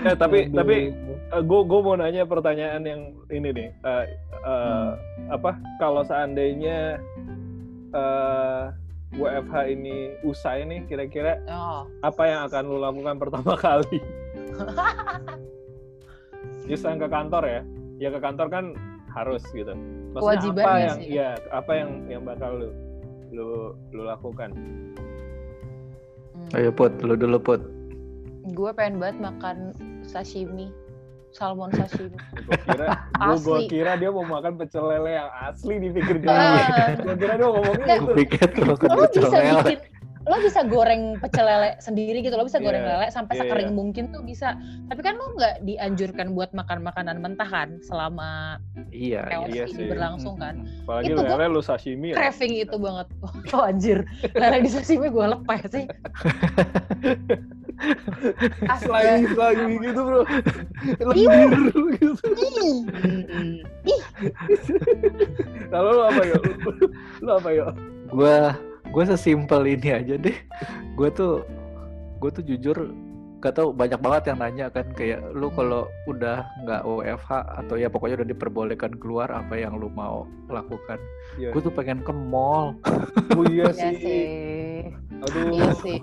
[0.07, 0.95] Eh, tapi tapi
[1.35, 3.01] gue gue mau nanya pertanyaan yang
[3.33, 3.69] ini nih.
[3.83, 4.05] Uh,
[4.45, 4.89] uh,
[5.33, 7.01] apa kalau seandainya
[7.91, 8.71] uh,
[9.13, 11.85] WFH ini usai nih, kira-kira Oh.
[12.01, 13.97] apa yang akan lu lakukan pertama kali?
[16.65, 17.61] Just yang ke kantor ya?
[17.97, 18.65] Ya ke kantor kan
[19.13, 19.71] harus gitu.
[20.11, 21.11] Maksudnya Kewajiban apa nggak yang sih?
[21.11, 22.69] ya apa yang yang bakal lu
[23.31, 23.49] lu
[23.91, 24.49] lu lakukan?
[24.51, 24.93] Hmm.
[26.53, 27.61] Ayo put, lu dulu put.
[28.51, 29.57] Gue pengen banget makan
[30.01, 30.69] sashimi,
[31.35, 32.15] salmon sashimi.
[32.47, 32.87] Gue kira
[33.19, 33.67] Asli.
[33.67, 35.99] kira dia mau makan pecel lele yang asli di Ah.
[36.17, 36.95] jalan.
[36.97, 38.05] Gue kira dia mau ngomong Nggak, gitu.
[38.05, 39.61] Gue pikir lo bisa pecel lele.
[39.61, 39.79] bikin
[40.25, 43.69] lo bisa goreng pecel lele sendiri gitu lo bisa goreng Iya, lele sampai iya, sekering
[43.69, 43.77] iya.
[43.77, 48.57] mungkin tuh bisa tapi kan lo nggak dianjurkan buat makan makanan mentah kan selama
[48.89, 49.85] Iya, chaos iya ini sih.
[49.85, 52.17] berlangsung kan Apalagi Itu lele lu sashimi ya.
[52.17, 53.07] craving itu banget
[53.53, 54.01] oh anjir
[54.33, 55.83] lele di sashimi gue lepeh sih
[58.77, 60.21] Selain lagi gitu bro.
[61.01, 61.61] Lendir
[61.95, 62.27] gitu.
[63.85, 64.01] Ih.
[65.67, 66.41] Lalu lu apa yuk?
[67.19, 67.71] Lu apa yuk?
[68.05, 68.37] gue
[68.85, 70.37] gue sesimpel ini aja deh
[70.93, 71.41] gue tuh
[72.15, 72.93] gue tuh jujur
[73.41, 77.89] gak tau banyak banget yang nanya kan kayak lu kalau udah nggak WFH atau ya
[77.89, 81.01] pokoknya udah diperbolehkan keluar apa yang lu mau lakukan
[81.35, 81.49] Iya.
[81.51, 82.77] gue tuh pengen ke mall
[83.33, 83.93] Oh iya Iya sih.
[83.97, 84.25] sih
[85.25, 85.49] Aduh.
[85.51, 85.97] iya sih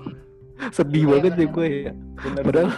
[0.71, 1.55] sedih Iya, banget deh bener.
[1.55, 2.43] gue ya Bener.
[2.45, 2.71] padahal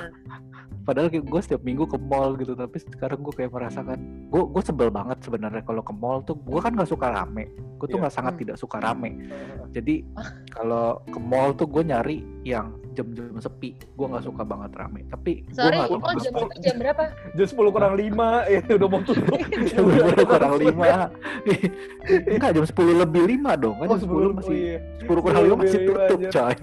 [0.84, 4.62] padahal kayak gue setiap minggu ke mall gitu tapi sekarang gue kayak merasakan gue gue
[4.62, 8.02] sebel banget sebenarnya kalau ke mall tuh gue kan nggak suka rame gue tuh Iya.
[8.02, 8.40] nggak sangat Hmm.
[8.42, 9.10] tidak suka rame
[9.76, 10.04] jadi
[10.46, 15.32] kalau ke mall tuh gue nyari yang jam-jam sepi gue nggak suka banget rame tapi
[15.42, 16.54] gue sorry tahu jam, kenapa.
[16.60, 18.04] jam berapa Jam 10 kurang 5
[18.46, 19.38] ya udah mau tutup.
[19.40, 20.84] jam sepuluh kurang lima
[22.28, 24.78] enggak jam sepuluh lebih lima dong kan Oh, jam sepuluh 10 masih iya.
[25.00, 26.54] sepuluh kurang lima masih 10 lebih lima tutup coy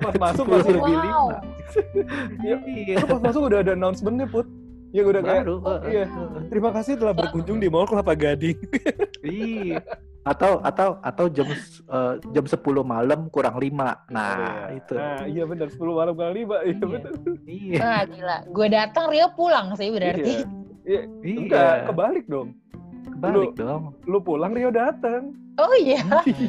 [0.00, 0.98] pas masuk masih lebih Wow.
[0.98, 1.38] lima
[2.38, 2.56] Iya.
[2.66, 4.46] iya Lu pas masuk udah ada announcement-nya, Put.
[4.88, 6.08] Ya udah kayak baru oh, iya.
[6.48, 8.56] Terima kasih telah berkunjung di Mall Kelapa Gading.
[9.20, 9.84] Iya.
[10.24, 13.68] Atau atau atau jam eh, jam 10 malam kurang 5.
[14.08, 14.48] Nah, Iya.
[14.74, 14.94] itu.
[14.94, 16.56] Nah, iya benar 10 malam kali 5.
[16.58, 16.86] Iya Iya.
[16.86, 17.12] benar.
[17.44, 17.78] Iya.
[17.82, 20.34] ah gila gue datang Rio pulang sih berarti
[20.82, 21.00] Iya.
[21.20, 21.36] Iya.
[21.36, 22.48] Enggak, kebalik dong.
[23.06, 23.82] Kebalik dong.
[24.02, 25.36] Lu pulang Rio datang.
[25.58, 25.98] oh iya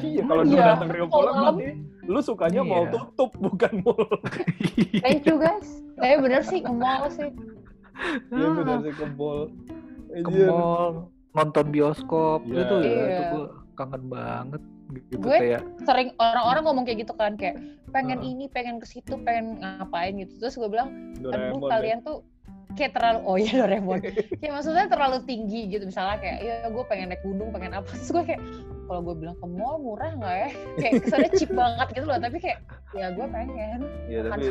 [0.05, 0.63] iya, kalau Iya.
[0.69, 1.53] datang Rio pulang malam.
[1.57, 1.71] berarti
[2.09, 2.65] lu sukanya Iya.
[2.65, 4.01] mau tutup bukan mall.
[4.99, 7.29] thank you guys eh bener sih ke mall sih
[8.29, 9.51] Iya benar sih ke mall.
[10.09, 10.47] Ke Anjir.
[10.47, 10.93] mall,
[11.31, 12.63] nonton bioskop Iya.
[12.63, 13.05] itu ya, Iya.
[13.05, 13.45] itu gue
[13.75, 18.31] kangen banget gitu Gue kayak sering orang-orang ngomong kayak gitu kan kayak pengen Heeh.
[18.33, 21.69] ini pengen ke situ pengen ngapain gitu terus gue bilang aduh Doraemon ya.
[21.69, 22.17] kalian tuh
[22.71, 23.99] kayak terlalu oh ya Doraemon
[24.41, 28.09] kayak maksudnya terlalu tinggi gitu misalnya kayak ya gue pengen naik gunung pengen apa terus
[28.09, 28.41] gue kayak
[28.89, 30.49] kalau gue bilang ke mall murah nggak ya
[30.81, 32.59] kayak kesannya cheap banget gitu loh tapi kayak
[32.97, 34.47] ya gue pengen Iya, makan tapi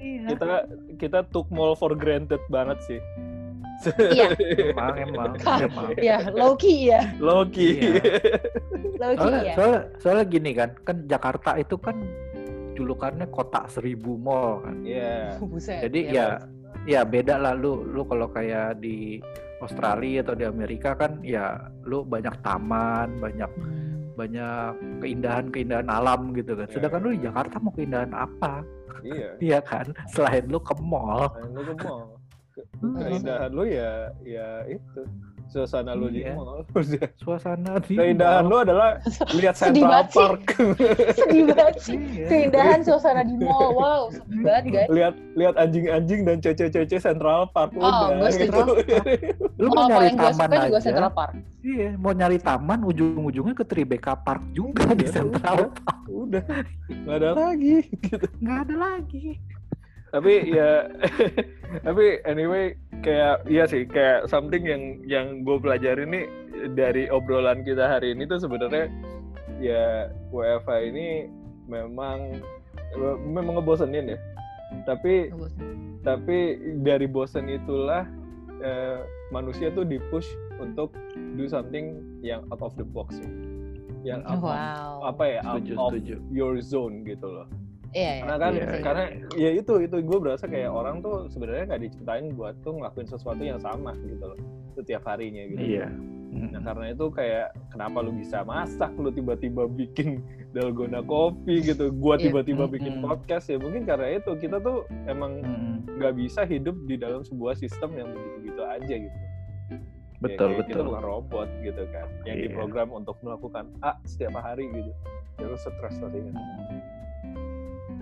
[0.00, 0.32] Iya.
[0.32, 0.52] kita
[0.96, 3.00] kita took mall for granted banget sih.
[4.08, 4.32] Iya.
[4.72, 5.92] emang emang emang.
[6.00, 7.84] ya low key ya Loki.
[7.84, 8.00] Iya.
[8.96, 11.96] low key Soalnya, ya soalnya, soalnya gini kan, kan Jakarta itu kan
[12.72, 14.80] julukannya kota seribu mall kan.
[14.80, 15.36] Iya.
[15.52, 16.26] buset Jadi ya, ya
[16.86, 19.20] ya beda lah lu lu kalau kayak di
[19.60, 21.56] Australia atau di Amerika kan ya
[21.88, 23.50] lu banyak taman, banyak
[24.16, 24.72] banyak
[25.04, 26.66] keindahan-keindahan alam gitu kan.
[26.66, 26.74] Iya.
[26.74, 28.64] Sedangkan lu di Jakarta mau keindahan apa?
[29.04, 29.30] Iya.
[29.46, 29.86] Iya kan?
[30.08, 31.28] Selain lu ke mall.
[31.28, 32.16] Nah, lu ke mall.
[32.56, 32.66] Ke-.
[33.04, 35.00] Keindahan lu ya ya itu.
[35.46, 36.34] Suasana lu di Iya.
[36.34, 36.66] mall.
[37.22, 38.98] Suasana di Keindahan lu adalah
[39.32, 40.04] lihat Central.
[40.08, 40.42] Park.
[41.18, 42.26] sedih banget sih Iya.
[42.28, 47.72] keindahan suasana di mall wow sedih banget guys lihat lihat anjing-anjing dan cece-cece Central Park
[47.72, 48.60] Oh, udah gue gitu.
[49.56, 50.80] Lu oh mau nyari taman suka juga aja.
[50.82, 55.70] Central Park Iya, mau nyari taman ujung-ujungnya ke Tribeca Park juga di Iya, Central udah.
[55.76, 55.98] Park.
[56.06, 56.44] udah
[56.86, 58.26] nggak ada lagi gitu.
[58.38, 59.26] Nggak ada lagi.
[60.16, 60.88] Tapi ya
[61.86, 62.72] tapi anyway
[63.04, 66.24] kayak iya sih kayak something yang yang gue pelajari nih
[66.72, 68.88] dari obrolan kita hari ini tuh sebenarnya
[69.60, 71.28] ya WFH ini
[71.68, 72.40] memang
[73.28, 74.18] memang ngebosenin ya
[74.88, 75.28] tapi
[76.00, 76.38] tapi
[76.80, 78.08] dari bosen itulah
[78.64, 80.26] eh, manusia tuh dipush
[80.56, 80.96] untuk
[81.36, 83.28] do something yang out of the box ya.
[84.16, 86.16] yang out of- wow apa ya out Setuju, of setuju.
[86.32, 87.46] your zone gitu loh
[87.96, 89.04] iya karena kan Iya, karena
[89.34, 93.40] ya itu itu gue berasa kayak orang tuh sebenarnya nggak diciptain buat tuh ngelakuin sesuatu
[93.40, 94.38] yang sama gitu loh
[94.76, 95.88] setiap harinya gitu Iya.
[96.36, 100.20] nah karena itu kayak kenapa lu bisa masak lu tiba-tiba bikin
[100.54, 102.28] dalgona kopi gitu gua Iya.
[102.28, 105.40] tiba-tiba bikin podcast ya mungkin karena itu kita tuh emang
[105.96, 109.18] nggak bisa hidup di dalam sebuah sistem yang begitu-begitu aja gitu
[110.16, 110.88] Betul, ya, kayak kita betul.
[110.88, 112.44] bukan robot gitu kan yang Iya.
[112.48, 114.92] diprogram untuk melakukan A setiap hari gitu
[115.36, 116.32] ya lu stres pastinya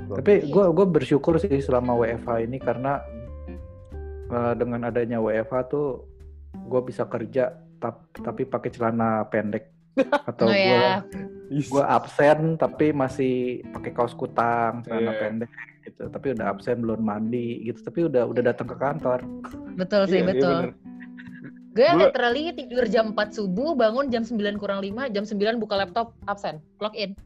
[0.07, 3.01] Tapi gue gue bersyukur sih selama WFH ini karena
[4.27, 6.05] eh, dengan adanya WFH tuh
[6.55, 9.71] gue bisa kerja tap- tapi pakai celana pendek
[10.29, 11.03] atau Oh gue ya,
[11.51, 13.35] gue absen tapi masih
[13.71, 15.21] pakai kaos kutang celana Iya.
[15.21, 15.51] pendek
[15.85, 19.21] gitu tapi udah absen belum mandi gitu tapi udah udah datang ke kantor
[19.75, 20.59] betul sih, Iya, iya betul.
[20.61, 20.73] bener.
[21.75, 25.75] Gue Gua- literally tidur jam 4 subuh, bangun jam 9 kurang 5, jam 9 buka
[25.75, 27.19] laptop, absen, log in.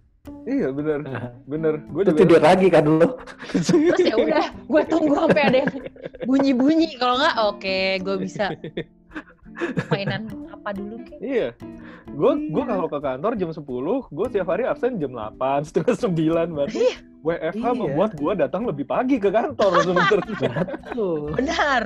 [0.44, 0.98] Iya bener,
[1.44, 1.74] bener.
[1.86, 3.08] Gue Terus tidur lagi kan lu
[3.52, 3.68] Terus
[4.00, 5.70] ya udah, gue tunggu sampai ada yang
[6.24, 6.88] bunyi-bunyi.
[6.96, 8.44] Kalau nggak, oke, gue bisa
[9.90, 11.18] mainan apa dulu kek.
[11.18, 11.48] Iya.
[12.08, 13.60] Gue gue kalau ke kantor jam 10,
[14.08, 15.36] gue tiap hari absen jam 8,
[15.68, 16.78] setengah 9 baru.
[17.18, 17.74] WFH Iya.
[17.74, 20.62] membuat gue datang lebih pagi ke kantor sebenarnya.
[21.34, 21.82] Benar,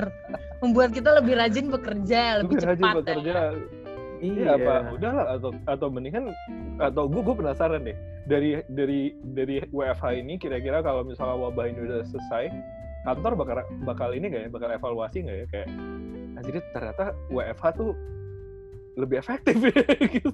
[0.61, 2.97] membuat kita lebih rajin bekerja, lebih Lebih rajin cepat.
[3.01, 3.33] bekerja.
[3.33, 3.49] Ya.
[4.23, 4.95] Iya apa?
[4.95, 6.31] Udahlah atau atau mendingan
[6.79, 7.97] atau gue gue penasaran deh
[8.31, 12.55] dari dari dari WFH ini kira-kira kalau misalnya wabah ini udah selesai
[13.03, 15.69] kantor bakal bakal ini nggak ya bakal evaluasi nggak ya kayak
[16.39, 17.05] anjir ternyata
[17.35, 17.91] WFH tuh
[18.95, 19.75] lebih efektif ya
[20.15, 20.31] gitu.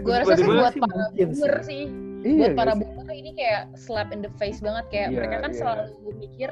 [0.00, 1.64] Gue rasa sih buat sih para boomer sih.
[1.64, 1.82] sih,
[2.24, 5.50] Iya, buat para boomer ini kayak slap in the face banget kayak Iya, mereka kan
[5.52, 5.58] iya.
[5.58, 5.84] selalu
[6.18, 6.50] mikir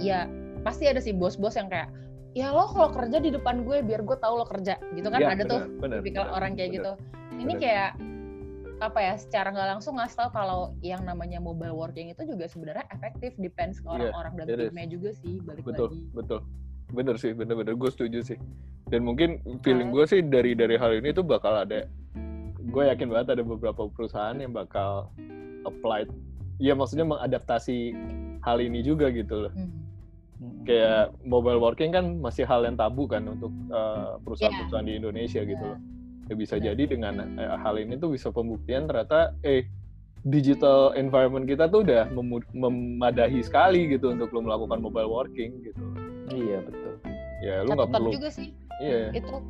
[0.00, 0.20] ya
[0.66, 1.88] pasti ada sih bos-bos yang kayak
[2.32, 5.28] ya lo kalau kerja di depan gue biar gue tahu lo kerja gitu kan Iya,
[5.30, 6.76] ada tuh benar, benar, tipikal orang kayak benar.
[6.76, 6.92] gitu
[7.34, 7.60] ini benar.
[7.60, 7.90] kayak
[8.78, 12.86] apa ya secara nggak langsung ngasih tahu kalau yang namanya mobile working itu juga sebenarnya
[12.88, 14.70] efektif depends ke orang-orang dan it is.
[14.70, 16.40] timnya juga sih balik betul lagi betul
[16.88, 18.38] bener sih bener-bener gue setuju sih
[18.86, 19.94] dan mungkin feeling Nah.
[19.96, 21.90] gue sih dari dari hal ini tuh bakal ada
[22.60, 25.10] gue yakin banget ada beberapa perusahaan yang bakal
[25.64, 26.06] applied
[26.56, 27.92] ya maksudnya mengadaptasi
[28.40, 29.87] hal ini juga gitu loh Hmm.
[30.62, 35.58] Kayak mobile working kan masih hal yang tabu kan untuk uh, perusahaan-perusahahan di Indonesia gitu
[35.58, 35.74] Iya.
[35.74, 35.80] loh
[36.28, 36.66] ya bisa Benar.
[36.70, 39.64] jadi dengan eh, hal ini tuh bisa pembuktian ternyata eh
[40.20, 45.80] digital environment kita tuh udah memu- memadahi sekali gitu untuk lo melakukan mobile working gitu
[46.28, 46.94] Iya betul.
[47.40, 49.40] ya lu nggak perlu juga sih iya itu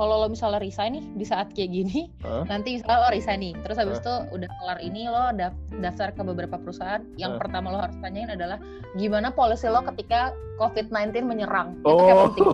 [0.00, 2.48] kalau lo misalnya resign nih di saat kayak gini Hah?
[2.48, 6.22] nanti misalnya lo resign nih terus habis itu udah kelar ini lo daf- daftar ke
[6.24, 7.40] beberapa perusahaan yang Hah?
[7.44, 8.56] pertama lo harus tanyain adalah
[8.96, 11.72] gimana policy lo ketika COVID-19 menyerang?
[11.80, 12.24] Itu kayak oh.
[12.28, 12.48] penting.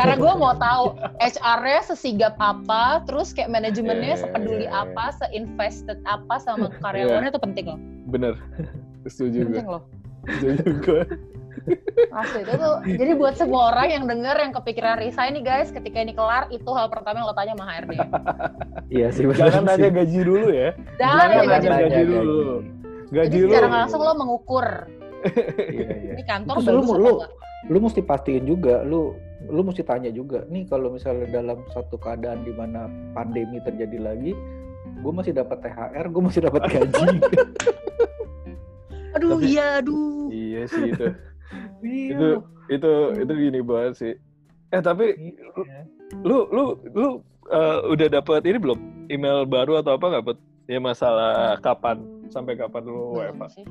[0.00, 4.84] Karena gue mau tahu HR-nya sesigap apa terus kayak manajemennya iya, sepeduli iya, iya.
[4.88, 7.78] apa seinvested apa sama karyawannya itu penting loh.
[8.08, 8.40] Bener.
[9.12, 9.84] Setuju gue penting loh.
[10.24, 11.02] Setuju gue
[12.10, 12.74] Asli itu tuh.
[12.84, 16.66] Jadi buat semua orang yang denger yang kepikiran resign nih guys, ketika ini kelar itu
[16.68, 17.92] hal pertama yang lo tanya sama HRD.
[18.92, 19.68] Iya sih benar jangan sih.
[19.72, 21.66] nanya gaji dulu ya Jangan nanya gaji.
[21.68, 22.40] gaji dulu.
[23.06, 24.66] gaji Jadi lu secara langsung lo mengukur
[25.72, 26.12] Iya, iya.
[26.12, 27.30] ini kantor Terus lu, bagus lu, enggak.
[27.64, 29.00] lu mesti pastiin juga, lu
[29.44, 30.44] lu mesti tanya juga.
[30.46, 34.32] Nih kalau misalnya dalam satu keadaan di mana pandemi terjadi lagi,
[34.94, 37.06] gue masih dapat THR, gue masih dapat gaji.
[39.12, 40.26] Aduh Tapi- iya aduh.
[40.28, 41.06] iya sih itu
[41.84, 42.16] Iya.
[42.16, 42.28] itu
[42.72, 44.14] itu itu gini banget sih
[44.72, 45.84] eh tapi Iya.
[46.24, 46.64] lu lu
[46.96, 47.08] lu
[47.52, 48.78] eh, udah dapat ini belum
[49.12, 50.38] email baru atau apa nggak Put?
[50.64, 52.00] ya masalah kapan
[52.32, 53.20] sampai kapan lu
[53.52, 53.64] sih.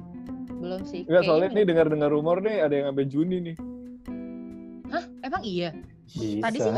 [0.62, 1.04] Belum sih.
[1.04, 1.69] Enggak, Kayaknya soalnya nih belum.
[1.73, 3.56] dengar-dengar rumor nih ada yang sampai Juni nih.
[4.93, 5.04] Hah?
[5.26, 5.69] Emang iya?
[6.08, 6.39] Bisa.
[6.39, 6.71] Tadi sih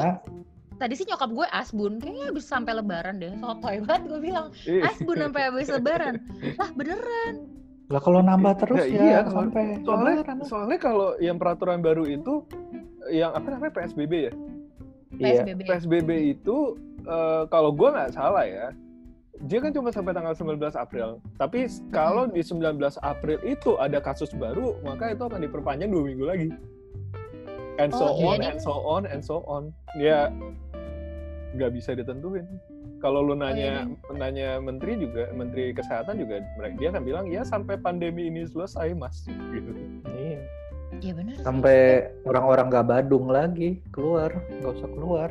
[0.76, 3.32] Tadi sih nyokap gue asbun, kayaknya bisa sampai lebaran deh.
[3.40, 4.48] Sotoy banget gue bilang.
[4.84, 6.20] Asbun sampai habis lebaran.
[6.60, 7.34] Lah beneran.
[7.86, 10.36] Lah kalau nambah terus Ya, ya, iya, sampai soalnya lah.
[10.42, 12.42] soalnya kalau yang peraturan baru itu
[13.14, 14.34] yang apa namanya PSBB ya?
[15.16, 15.46] Iya.
[15.46, 15.60] PSBB.
[15.70, 16.58] PSBB itu
[17.06, 18.74] eh, kalau gua nggak salah ya,
[19.44, 21.22] dia kan cuma sampai tanggal 19 April.
[21.38, 26.26] Tapi kalau di 19 April itu ada kasus baru, maka itu akan diperpanjang dua minggu
[26.26, 26.50] lagi.
[27.78, 28.50] And so Oh, iya on, nih.
[28.50, 29.64] and so on, and so on.
[29.94, 30.32] Ya
[31.54, 32.48] nggak bisa ditentuin.
[33.06, 37.78] Kalau lu nanya nanya menteri juga, menteri kesehatan juga, mereka dia akan bilang ya sampai
[37.78, 39.30] pandemi ini selesai mas.
[39.30, 39.70] Gitu.
[40.10, 40.42] Iya.
[41.06, 41.46] Iya bener sih.
[41.46, 45.30] Sampai orang-orang gak badung lagi keluar, nggak usah keluar.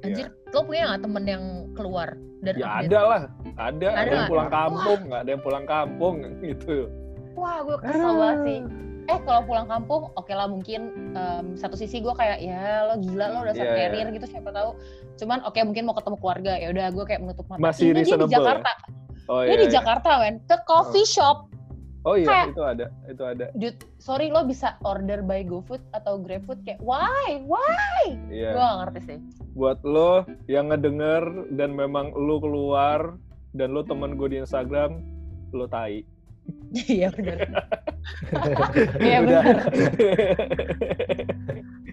[0.00, 1.44] Anjir, lo punya nggak temen yang
[1.76, 2.08] keluar
[2.40, 2.88] dan Ya update?
[2.88, 3.22] ada lah,
[3.56, 6.76] ada, ada, Ada yang pulang kampung, nggak ada yang pulang kampung gitu.
[7.36, 8.60] Wah, gue kesel banget sih.
[9.04, 13.26] Eh, kalau pulang kampung, oke lah mungkin em, satu sisi gue kayak ya lo gila
[13.30, 13.76] lo udah Iya, iya.
[13.76, 14.70] carrier gitu siapa tahu.
[15.16, 17.60] Cuman oke mungkin mau ketemu keluarga ya udah gue kayak menutup mata.
[17.60, 18.40] Masih Ini dia di ya?
[18.40, 18.72] Jakarta.
[19.24, 19.74] Oh Dia iya, di iya.
[19.76, 21.52] Jakarta men, ke coffee shop.
[22.04, 23.46] Oh iya, Kayak- itu ada, itu ada.
[23.56, 27.40] Dude, sorry lo bisa order by GoFood atau GrabFood kayak why?
[27.42, 28.12] Why?
[28.28, 28.52] Iya.
[28.52, 29.18] Gue gak ngerti sih.
[29.52, 33.16] Buat lo yang ngedenger dan memang lo keluar
[33.52, 35.00] dan lo temen gue di Instagram,
[35.52, 36.04] lo tai.
[36.90, 37.38] Iya benar.
[39.00, 39.42] Iya Udah.
[39.42, 39.56] benar.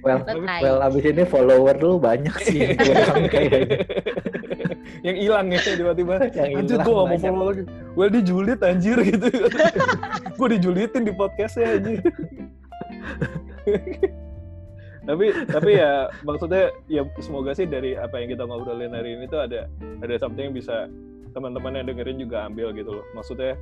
[0.01, 0.25] Well,
[0.65, 2.73] well abis ini follower lu banyak sih.
[3.29, 3.85] Kayaknya.
[5.05, 6.25] yang hilang ya tiba-tiba.
[6.33, 7.63] Yang Anjir gue gak mau follow lagi.
[7.93, 9.29] Well dijulit anjir gitu.
[10.41, 12.01] gue dijulitin di podcastnya anjir.
[15.05, 19.45] tapi tapi ya maksudnya ya semoga sih dari apa yang kita ngobrolin hari ini tuh
[19.45, 19.69] ada
[20.01, 20.89] ada something yang bisa
[21.31, 23.55] teman-teman yang dengerin juga ambil gitu loh maksudnya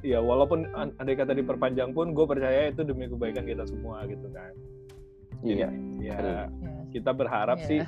[0.00, 4.26] ya walaupun an- andai kata diperpanjang pun gue percaya itu demi kebaikan kita semua gitu
[4.30, 4.52] kan
[5.42, 5.74] Iya.
[5.98, 6.46] ya
[6.90, 7.66] kita berharap Iya.
[7.66, 7.80] sih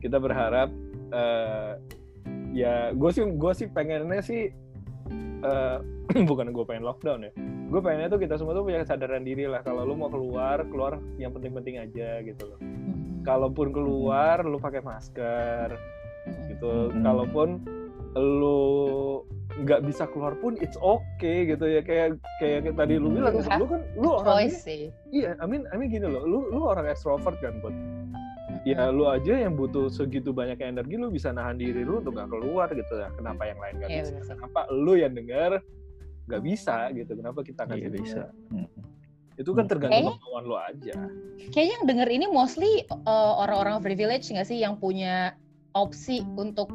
[0.00, 0.68] kita berharap
[1.08, 1.72] eh,
[2.52, 4.52] ya gue sih gue sih pengennya sih
[5.40, 5.76] eh,
[6.28, 7.32] bukan gue pengen lockdown ya
[7.68, 10.96] gue pengennya tuh kita semua tuh punya kesadaran diri lah kalau lu mau keluar keluar
[11.16, 13.24] yang penting-penting aja gitu loh Mm-mm.
[13.24, 15.76] kalaupun keluar lu pakai masker
[16.48, 17.04] gitu Mm-mm.
[17.04, 17.48] kalaupun
[18.18, 19.22] lu
[19.58, 21.82] nggak bisa keluar pun it's okay gitu ya.
[21.82, 23.46] Kayak kayak tadi lu bilang gitu.
[23.50, 24.46] have lu kan lu orang
[25.10, 27.74] iya I mean I mean gini loh lu lu orang extrovert kan buat
[28.66, 32.30] ya lu aja yang butuh segitu banyak energi lu bisa nahan diri lu untuk gak
[32.30, 33.08] keluar gitu ya.
[33.14, 34.10] Kenapa yang lain gak Iya, bisa?
[34.12, 34.34] bener sih.
[34.36, 35.50] kenapa lu yang dengar
[36.28, 37.12] gak bisa gitu?
[37.16, 38.22] Kenapa kita nggak Iya bisa.
[38.52, 38.68] Hmm.
[39.38, 40.94] itu kan tergantung kemauan lu aja.
[41.54, 45.38] Kayaknya yang denger ini mostly uh, orang-orang privilege nggak sih yang punya
[45.78, 46.66] opsi untuk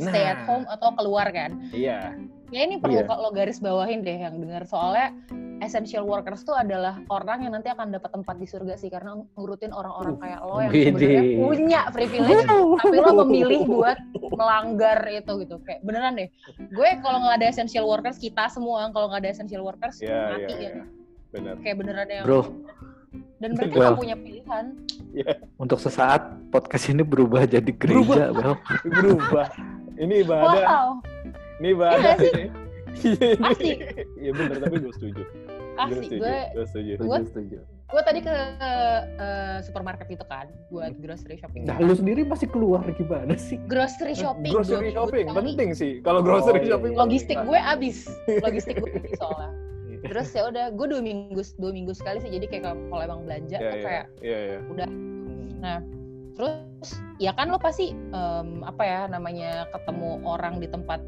[0.00, 0.46] stay at Nah.
[0.46, 1.50] home atau keluar kan?
[1.70, 2.14] iya.
[2.48, 3.06] Ya ini perlu Iya.
[3.06, 5.12] kalau garis bawahin deh yang denger soalnya
[5.60, 9.68] essential workers tuh adalah orang yang nanti akan dapat tempat di surga sih karena ngurutin
[9.68, 12.46] orang-orang Uh, kayak lo yang sebenarnya punya privilege.
[12.48, 13.98] Tapi lo memilih buat
[14.32, 15.60] melanggar itu gitu.
[15.60, 16.28] Kayak beneran deh.
[16.72, 20.52] Gue kalau nggak ada essential workers kita semua kalau nggak ada essential workers iya mati
[20.56, 20.84] iya ya.
[21.28, 22.40] benar kayak beneran yang Bro,
[23.36, 23.96] dan mereka Well.
[24.00, 24.64] punya pilihan.
[25.60, 28.56] Untuk sesaat podcast ini berubah jadi gereja, Bel.
[28.88, 29.52] berubah
[29.98, 30.62] ini ibadah.
[30.62, 30.88] Wow.
[31.58, 32.30] Ini ibadah Iya sih?
[32.32, 32.46] ini.
[33.40, 33.72] Asli.
[34.16, 35.22] iya benar tapi gue setuju.
[35.78, 36.92] Setuju gue gue setuju.
[36.98, 38.34] Gue- Setuju, gue tadi ke
[39.14, 41.62] eh, supermarket itu kan buat grocery shopping.
[41.62, 43.56] Nah, lu sendiri masih keluar gimana sih?
[43.64, 44.50] grocery shopping.
[44.50, 46.00] Grocery shopping penting sih.
[46.00, 47.00] Kalau grocery Oh, iya, shopping iya.
[47.00, 47.96] logistik gue abis
[48.40, 49.50] logistik gue abis soalnya.
[50.00, 52.28] Terus ya udah gue dua minggu dua minggu sekali sih.
[52.28, 54.58] Jadi kayak kalau emang belanja Iya, tuh iya, kayak iya, iya.
[55.58, 55.78] nah
[56.38, 61.02] terus ya kan lo pasti em, apa ya namanya ketemu orang di tempat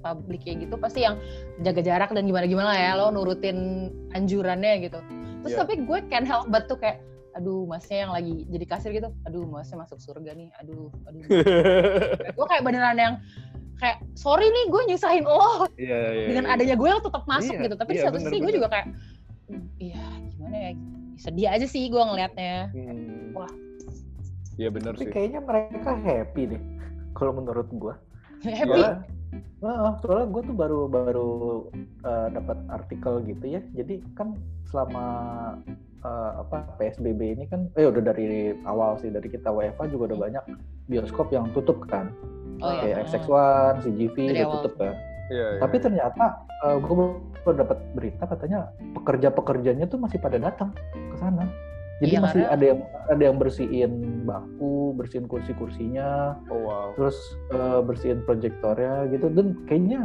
[0.00, 1.16] publik kayak gitu pasti yang
[1.60, 5.00] jaga jarak dan gimana gimana ya lo nurutin anjurannya gitu
[5.40, 5.60] terus Iya.
[5.64, 7.00] tapi gue can help but tuh kayak
[7.32, 11.20] aduh masnya yang lagi jadi kasir gitu aduh masnya masuk surga nih aduh aduh
[12.36, 13.14] gue kayak beneran yang
[13.76, 16.26] kayak sorry nih gue nyusahin lo Iya, iya.
[16.28, 16.52] dengan iya.
[16.56, 18.86] adanya gue lo tetap masuk Iya, gitu tapi di satu bener, sisi gue juga kayak
[19.80, 20.04] iya
[20.36, 20.70] gimana ya
[21.16, 23.36] sedih aja sih gue ngelihatnya Hmm.
[23.36, 23.52] Wah.
[24.60, 25.12] Iya benar Tapi sih.
[25.16, 26.62] kayaknya mereka happy deh.
[27.16, 27.96] Kalau menurut gua.
[28.44, 29.00] happy Iya.
[29.62, 31.30] Nah, soalnya gue tuh baru baru
[32.02, 33.60] uh, dapat artikel gitu ya.
[33.76, 34.34] Jadi kan
[34.66, 35.04] selama
[36.02, 40.18] uh, apa PSBB ini kan, eh udah dari awal sih dari kita WFA juga udah
[40.18, 40.44] banyak
[40.90, 42.10] bioskop yang tutup kan.
[42.60, 44.54] oh Kayak iya XX1, CGV Dari udah awal.
[44.58, 44.94] tutup kan.
[45.30, 45.60] Iya, iya.
[45.62, 46.24] Tapi ternyata
[46.66, 46.94] uh, gue
[47.46, 48.58] baru dapat berita katanya
[48.98, 51.46] pekerja-pekerjanya tuh masih pada datang ke sana.
[52.00, 53.92] Jadi Iya, masih karena- ada yang ada yang bersihin
[54.24, 56.88] baku, bersihin kursi-kursinya, oh wow.
[56.96, 57.16] terus
[57.50, 60.00] eh, bersihin proyektornya gitu dan kayaknya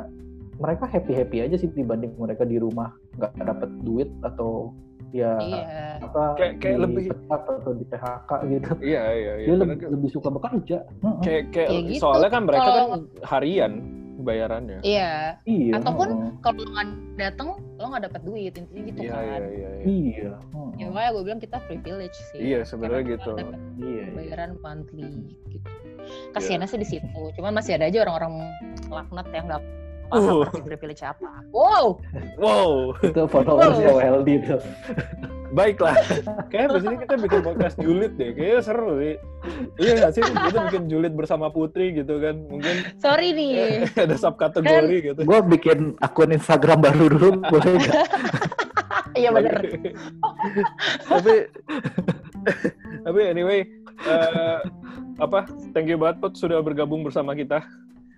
[0.56, 4.72] mereka happy happy aja sih dibanding mereka di rumah nggak dapat duit atau
[5.12, 9.46] ya iya apa Kayak- kayak lebih- atau di PHK gitu Iya, iya, iya.
[9.46, 9.88] dia lebih, kan?
[9.90, 10.78] lebih suka bekerja.
[11.22, 13.74] Kayak kayak Ya gitu, soalnya kan mereka kalau- kan harian
[14.18, 14.80] bayarannya.
[14.82, 16.08] iya iya Ataupun
[16.42, 19.84] kalau nggak dateng lo nggak dapat duit intinya gitu Iya, kan iya, iya, iya.
[19.84, 20.70] iya heeh.
[20.78, 23.32] ya makanya gue bilang kita privilege sih Iya, sebenarnya Karena gitu.
[23.34, 24.06] dapet iya iya.
[24.12, 25.08] bayaran monthly
[25.50, 25.70] gitu
[26.06, 26.32] Iya.
[26.32, 28.34] kasiannya sih di situ cuman masih ada aja orang-orang
[28.88, 29.64] laknat yang nggak
[30.06, 30.46] paham Uh.
[30.62, 31.98] privilege apa wow
[32.38, 34.62] Wow, itu followersnya WLD tuh
[35.56, 35.96] baiklah.
[36.52, 38.36] Kayaknya abis ini kita bikin podcast julid deh.
[38.36, 39.16] Kayaknya seru sih.
[39.80, 40.22] Iya nggak sih?
[40.22, 42.36] Kita bikin julid bersama Putri gitu kan.
[42.46, 43.52] Mungkin sorry nih
[44.06, 45.20] ada subkategori gitu.
[45.24, 47.96] gue bikin akun Instagram baru dulu boleh nggak
[49.20, 49.56] iya bener
[51.06, 51.34] tapi
[53.02, 53.64] tapi anyway
[54.04, 54.60] eh,
[55.18, 57.64] apa thank you banget Put sudah bergabung bersama kita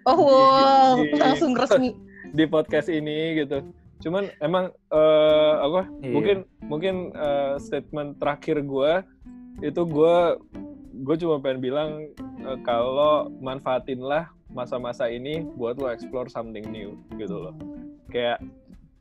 [0.08, 1.94] oh wow Di- di- langsung resmi
[2.32, 3.62] di podcast ini gitu
[3.98, 6.12] cuman emang eh, apa Iya.
[6.14, 8.92] mungkin mungkin eh, statement terakhir gue
[9.60, 10.16] itu gue
[10.98, 17.36] gue cuma pengen bilang eh, kalau manfaatinlah masa-masa ini buat lo explore something new gitu
[17.42, 17.56] loh
[18.08, 18.38] kayak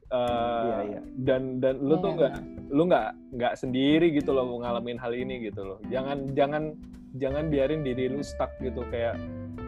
[0.09, 1.01] eh, Iya, iya.
[1.23, 2.17] dan dan lu tuh Iya.
[2.17, 2.35] nggak
[2.67, 6.73] lu nggak nggak sendiri gitu loh mau ngalamin hal ini gitu loh jangan jangan
[7.17, 9.17] jangan biarin diri lu stuck gitu kayak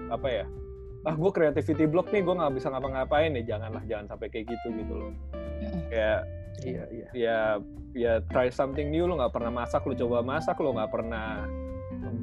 [0.09, 0.45] apa ya
[1.07, 4.75] ah gue creativity block nih gue nggak bisa ngapa-ngapain nih janganlah jangan sampai kayak gitu
[4.75, 5.13] gitu loh
[5.93, 6.27] kayak
[6.67, 7.39] iya iya ya
[7.95, 11.47] ya try something new lu nggak pernah masak lu coba masak lu nggak pernah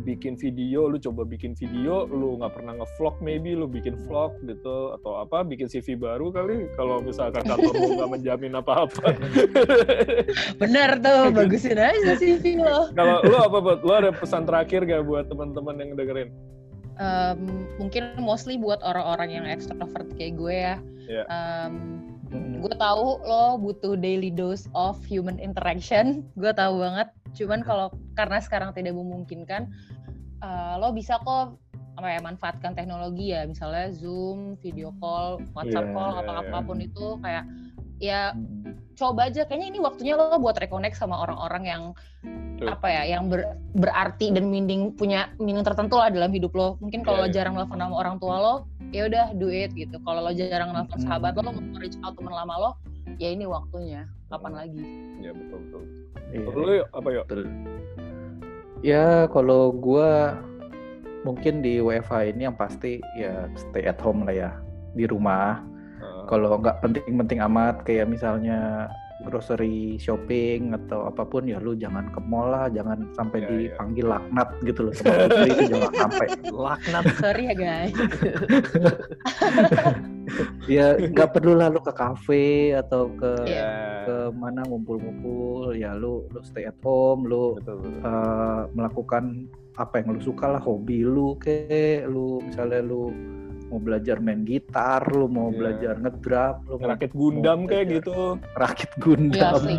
[0.05, 4.93] bikin video, lu coba bikin video, lu nggak pernah ngevlog maybe, lu bikin vlog gitu
[5.01, 9.17] atau apa, bikin CV baru kali kalau misalkan kantor lu nggak menjamin apa-apa.
[10.61, 12.93] Bener tuh, bagusin aja CV lo.
[12.93, 16.29] kalau lu apa buat lu ada pesan terakhir gak buat teman-teman yang dengerin?
[16.95, 20.75] Um, mungkin mostly buat orang-orang yang extrovert kayak gue ya.
[21.05, 21.23] Iya.
[21.27, 27.87] Um, gue tahu lo butuh daily dose of human interaction gue tahu banget cuman kalau
[28.17, 29.69] karena sekarang tidak memungkinkan
[30.41, 31.59] uh, lo bisa kok
[31.95, 36.41] apa ya manfaatkan teknologi ya misalnya zoom video call whatsapp Iya, call iya, apa iya.
[36.43, 37.43] apa pun itu kayak
[37.97, 38.75] ya Mm-mm.
[38.95, 41.83] coba aja kayaknya ini waktunya lo buat reconnect sama orang-orang yang
[42.55, 42.71] Betul.
[42.71, 47.03] apa ya yang ber- berarti dan meaning punya meaning tertentu lah dalam hidup lo mungkin
[47.03, 47.35] kalau Iya, lo iya.
[47.35, 48.55] jarang nelfon sama orang tua lo
[48.91, 51.07] ya udah do it gitu kalau lo jarang nelfon Hmm.
[51.07, 52.71] sahabat lo lo mau reach out teman lama lo
[53.19, 54.59] ya ini waktunya kapan Hmm.
[54.59, 54.83] lagi
[55.19, 55.83] Ya betul betul.
[56.29, 56.47] Iya.
[56.51, 57.23] Lu yuk, apa yuk?
[57.25, 57.43] Betul.
[58.83, 60.37] Ya kalau gua
[61.23, 64.51] mungkin di WFH ini yang pasti ya stay at home lah ya
[64.93, 65.63] di rumah.
[66.25, 68.89] Uh, Kalau nggak penting-penting amat kayak misalnya
[69.23, 73.57] grocery shopping atau apa pun ya lu jangan ke mall lah, jangan sampai Iya, iya.
[73.71, 76.27] dipanggil laknat gitu loh sama putri itu jangan sampai.
[76.51, 77.03] laknat.
[77.15, 77.93] sorry ya guys
[80.67, 83.69] Ya nggak perlu lah lu ke kafe atau ke Iya.
[84.03, 88.01] ke mana ngumpul-ngumpul ya lu lu stay at home, lu betul betul.
[88.01, 89.23] eh, melakukan
[89.75, 91.69] apa yang lu suka lah hobi lu ke
[92.05, 93.13] lu misalnya lu
[93.65, 95.57] mau belajar main gitar lu mau Iya.
[95.57, 98.17] belajar ngedrum lu mau Ngerakit Gundam mau kayak gitu.
[98.53, 99.61] rakit gundam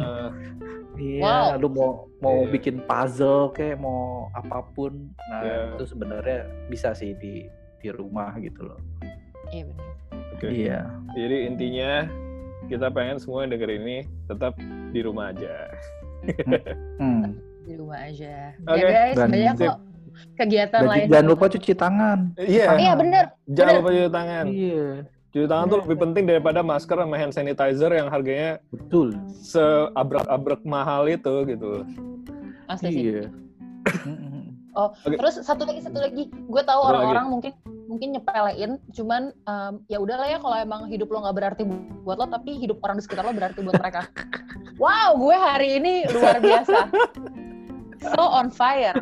[0.96, 1.60] iya Wow.
[1.60, 2.50] lu mau mau Iya.
[2.50, 4.92] bikin puzzle kayak mau apa pun
[5.24, 5.58] nah Iya.
[5.74, 7.44] itu sebenarnya bisa sih di
[7.76, 8.80] di rumah gitu loh
[9.48, 9.88] iya benar
[10.32, 10.46] Oke.
[10.48, 10.80] iya
[11.12, 11.92] Jadi intinya
[12.66, 14.58] kita pengen semua yang denger ini tetap
[14.90, 15.70] di rumah aja.
[16.96, 17.38] Hmm.
[17.62, 19.78] di rumah aja Oke, ya guys banyak kok
[20.34, 22.66] kegiatan Dan lain jangan di lupa cuci tangan Iya.
[22.76, 23.78] iya bener Jangan bener.
[23.78, 24.44] lupa cuci tangan.
[24.46, 24.86] iya
[25.28, 31.04] Cuci tangan tuh lebih penting daripada masker sama hand sanitizer yang harganya betul seabrek-abrek mahal
[31.06, 31.84] itu gitu.
[32.66, 33.24] asli sih iya
[34.02, 34.34] Mm-mm.
[34.76, 35.08] Oke.
[35.10, 37.52] Terus satu lagi satu lagi, gue tahu orang-orang mungkin
[37.86, 42.20] mungkin nyepelein, cuman em, ya udahlah ya kalau emang hidup lo nggak berarti bu- buat
[42.20, 44.04] lo, tapi hidup orang di sekitar lo berarti buat mereka.
[44.76, 46.92] Wow, gue hari ini luar biasa,
[48.08, 48.96] so on fire.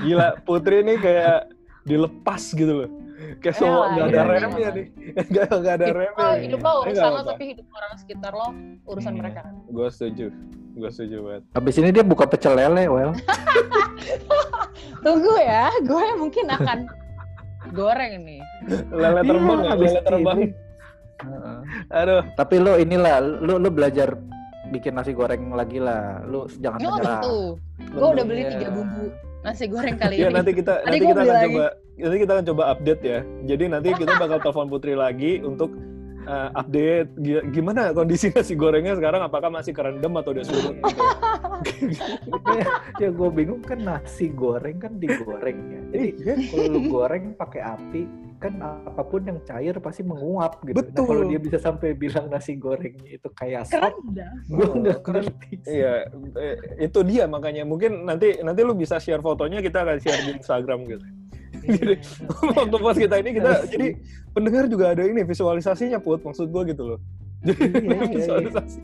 [0.00, 1.50] Gila, Putri ini kayak
[1.82, 2.90] dilepas gitu loh.
[3.38, 4.70] Kayak Ya, semua nggak ada iya, remnya iya.
[4.72, 4.86] nih.
[5.30, 6.42] Nggak nggak ada Hidup lo, remnya.
[6.42, 8.48] hidup lo urusan lo, tapi hidup orang sekitar lo
[8.84, 9.20] urusan Iya.
[9.22, 9.40] mereka.
[9.68, 10.26] Gue setuju.
[10.72, 11.42] Gue setuju banget.
[11.52, 13.12] Habis ini dia buka pecel lele, well.
[15.04, 16.78] Tunggu ya, gue mungkin akan
[17.70, 18.40] goreng nih.
[18.90, 20.38] Lele terbang Iya, ya, lele terbang.
[21.88, 24.18] Aduh, Tapi lo inilah, lo lo belajar
[24.72, 26.24] bikin nasi goreng lagi lah.
[26.24, 27.20] Lo jangan Oh menyerah.
[27.20, 27.38] tentu,
[27.78, 28.50] gue udah beli Iya.
[28.50, 29.04] tiga bumbu
[29.42, 30.34] nasi goreng kali ya ini.
[30.34, 31.46] nanti kita nanti kita akan lagi.
[31.50, 33.18] coba nanti kita akan coba update ya.
[33.44, 35.70] Jadi nanti kita bakal telepon Putri lagi untuk
[36.24, 40.76] uh, update gi- gimana kondisi nasi gorengnya sekarang apakah masih kerendam atau udah surut
[41.62, 42.02] gitu.
[42.98, 45.80] ya gue bingung kan nasi goreng kan digoreng ya.
[45.92, 46.34] Jadi Iya.
[46.50, 48.02] kalau lo goreng pakai api
[48.36, 50.74] kan apa pun yang cair pasti menguap gitu.
[50.74, 51.04] Nah, Betul.
[51.06, 54.32] kalau dia bisa sampai bilang nasi gorengnya itu kayak dah.
[54.50, 55.30] gue Oh, nggak keren.
[55.30, 55.54] ngerti.
[55.62, 55.94] Iya,
[56.34, 60.30] eh, itu dia makanya mungkin nanti nanti lu bisa share fotonya kita akan share di
[60.34, 61.06] Instagram gitu.
[61.78, 61.94] Jadi
[62.52, 63.86] waktu pas kita ini kita jadi
[64.30, 66.98] pendengar juga ada ini visualisasinya put maksud gua gitu loh.
[67.40, 68.10] Jadi Iya, iya, iya.
[68.12, 68.80] visualisasi.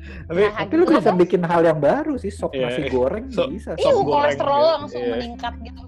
[0.00, 2.90] Tapi Nah, Tapi Gua bisa bikin hal yang baru sih, sop Iya, nasi iya.
[2.90, 3.70] goreng Sop- bisa.
[3.74, 4.72] Iya, Sop goreng kolesterol gitu.
[4.74, 5.12] langsung Iya.
[5.12, 5.82] meningkat gitu.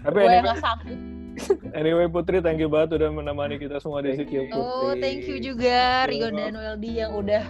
[0.00, 0.98] tapi Gue anyway, nggak sanggup.
[1.78, 4.50] anyway Putri thank you banget udah menemani kita semua di sini.
[4.50, 7.42] Oh, thank you juga Rio dan Weldy yang udah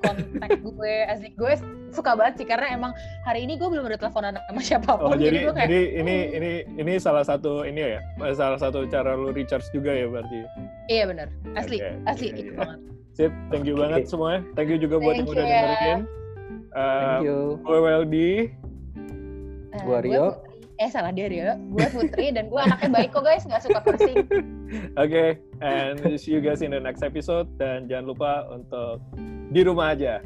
[0.00, 0.94] kontak gue.
[1.06, 1.52] Asik gue
[1.90, 5.10] suka banget sih karena emang hari ini gue belum ada teleponan sama siapa pun.
[5.10, 8.00] Oh, jadi gue kayak jadi ini ini ini salah satu ini ya,
[8.32, 10.38] salah satu cara lu recharge juga ya berarti.
[10.86, 11.28] iya benar.
[11.54, 12.78] Asli, Oke, asli iya, itu banget.
[13.10, 13.82] Sip, thank you Oke.
[13.82, 14.40] banget semuanya.
[14.54, 15.50] Thank you juga buat Thank yang udah ya.
[15.60, 16.00] dengerin.
[16.00, 16.08] Thank
[16.70, 17.38] Uh, you.
[17.60, 18.30] gue Weldy.
[19.70, 20.26] Eh, Gua gue Rio.
[20.78, 21.58] Eh salah dia Rio.
[21.68, 24.16] Gue Putri dan gue anaknya baik kok guys, nggak suka cursing.
[25.02, 27.50] Oke, and see you guys in the next episode.
[27.58, 29.02] Dan jangan lupa untuk
[29.50, 30.22] di rumah aja.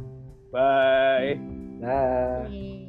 [0.54, 1.34] Bye.
[1.82, 2.46] Dah.
[2.46, 2.83] Nih.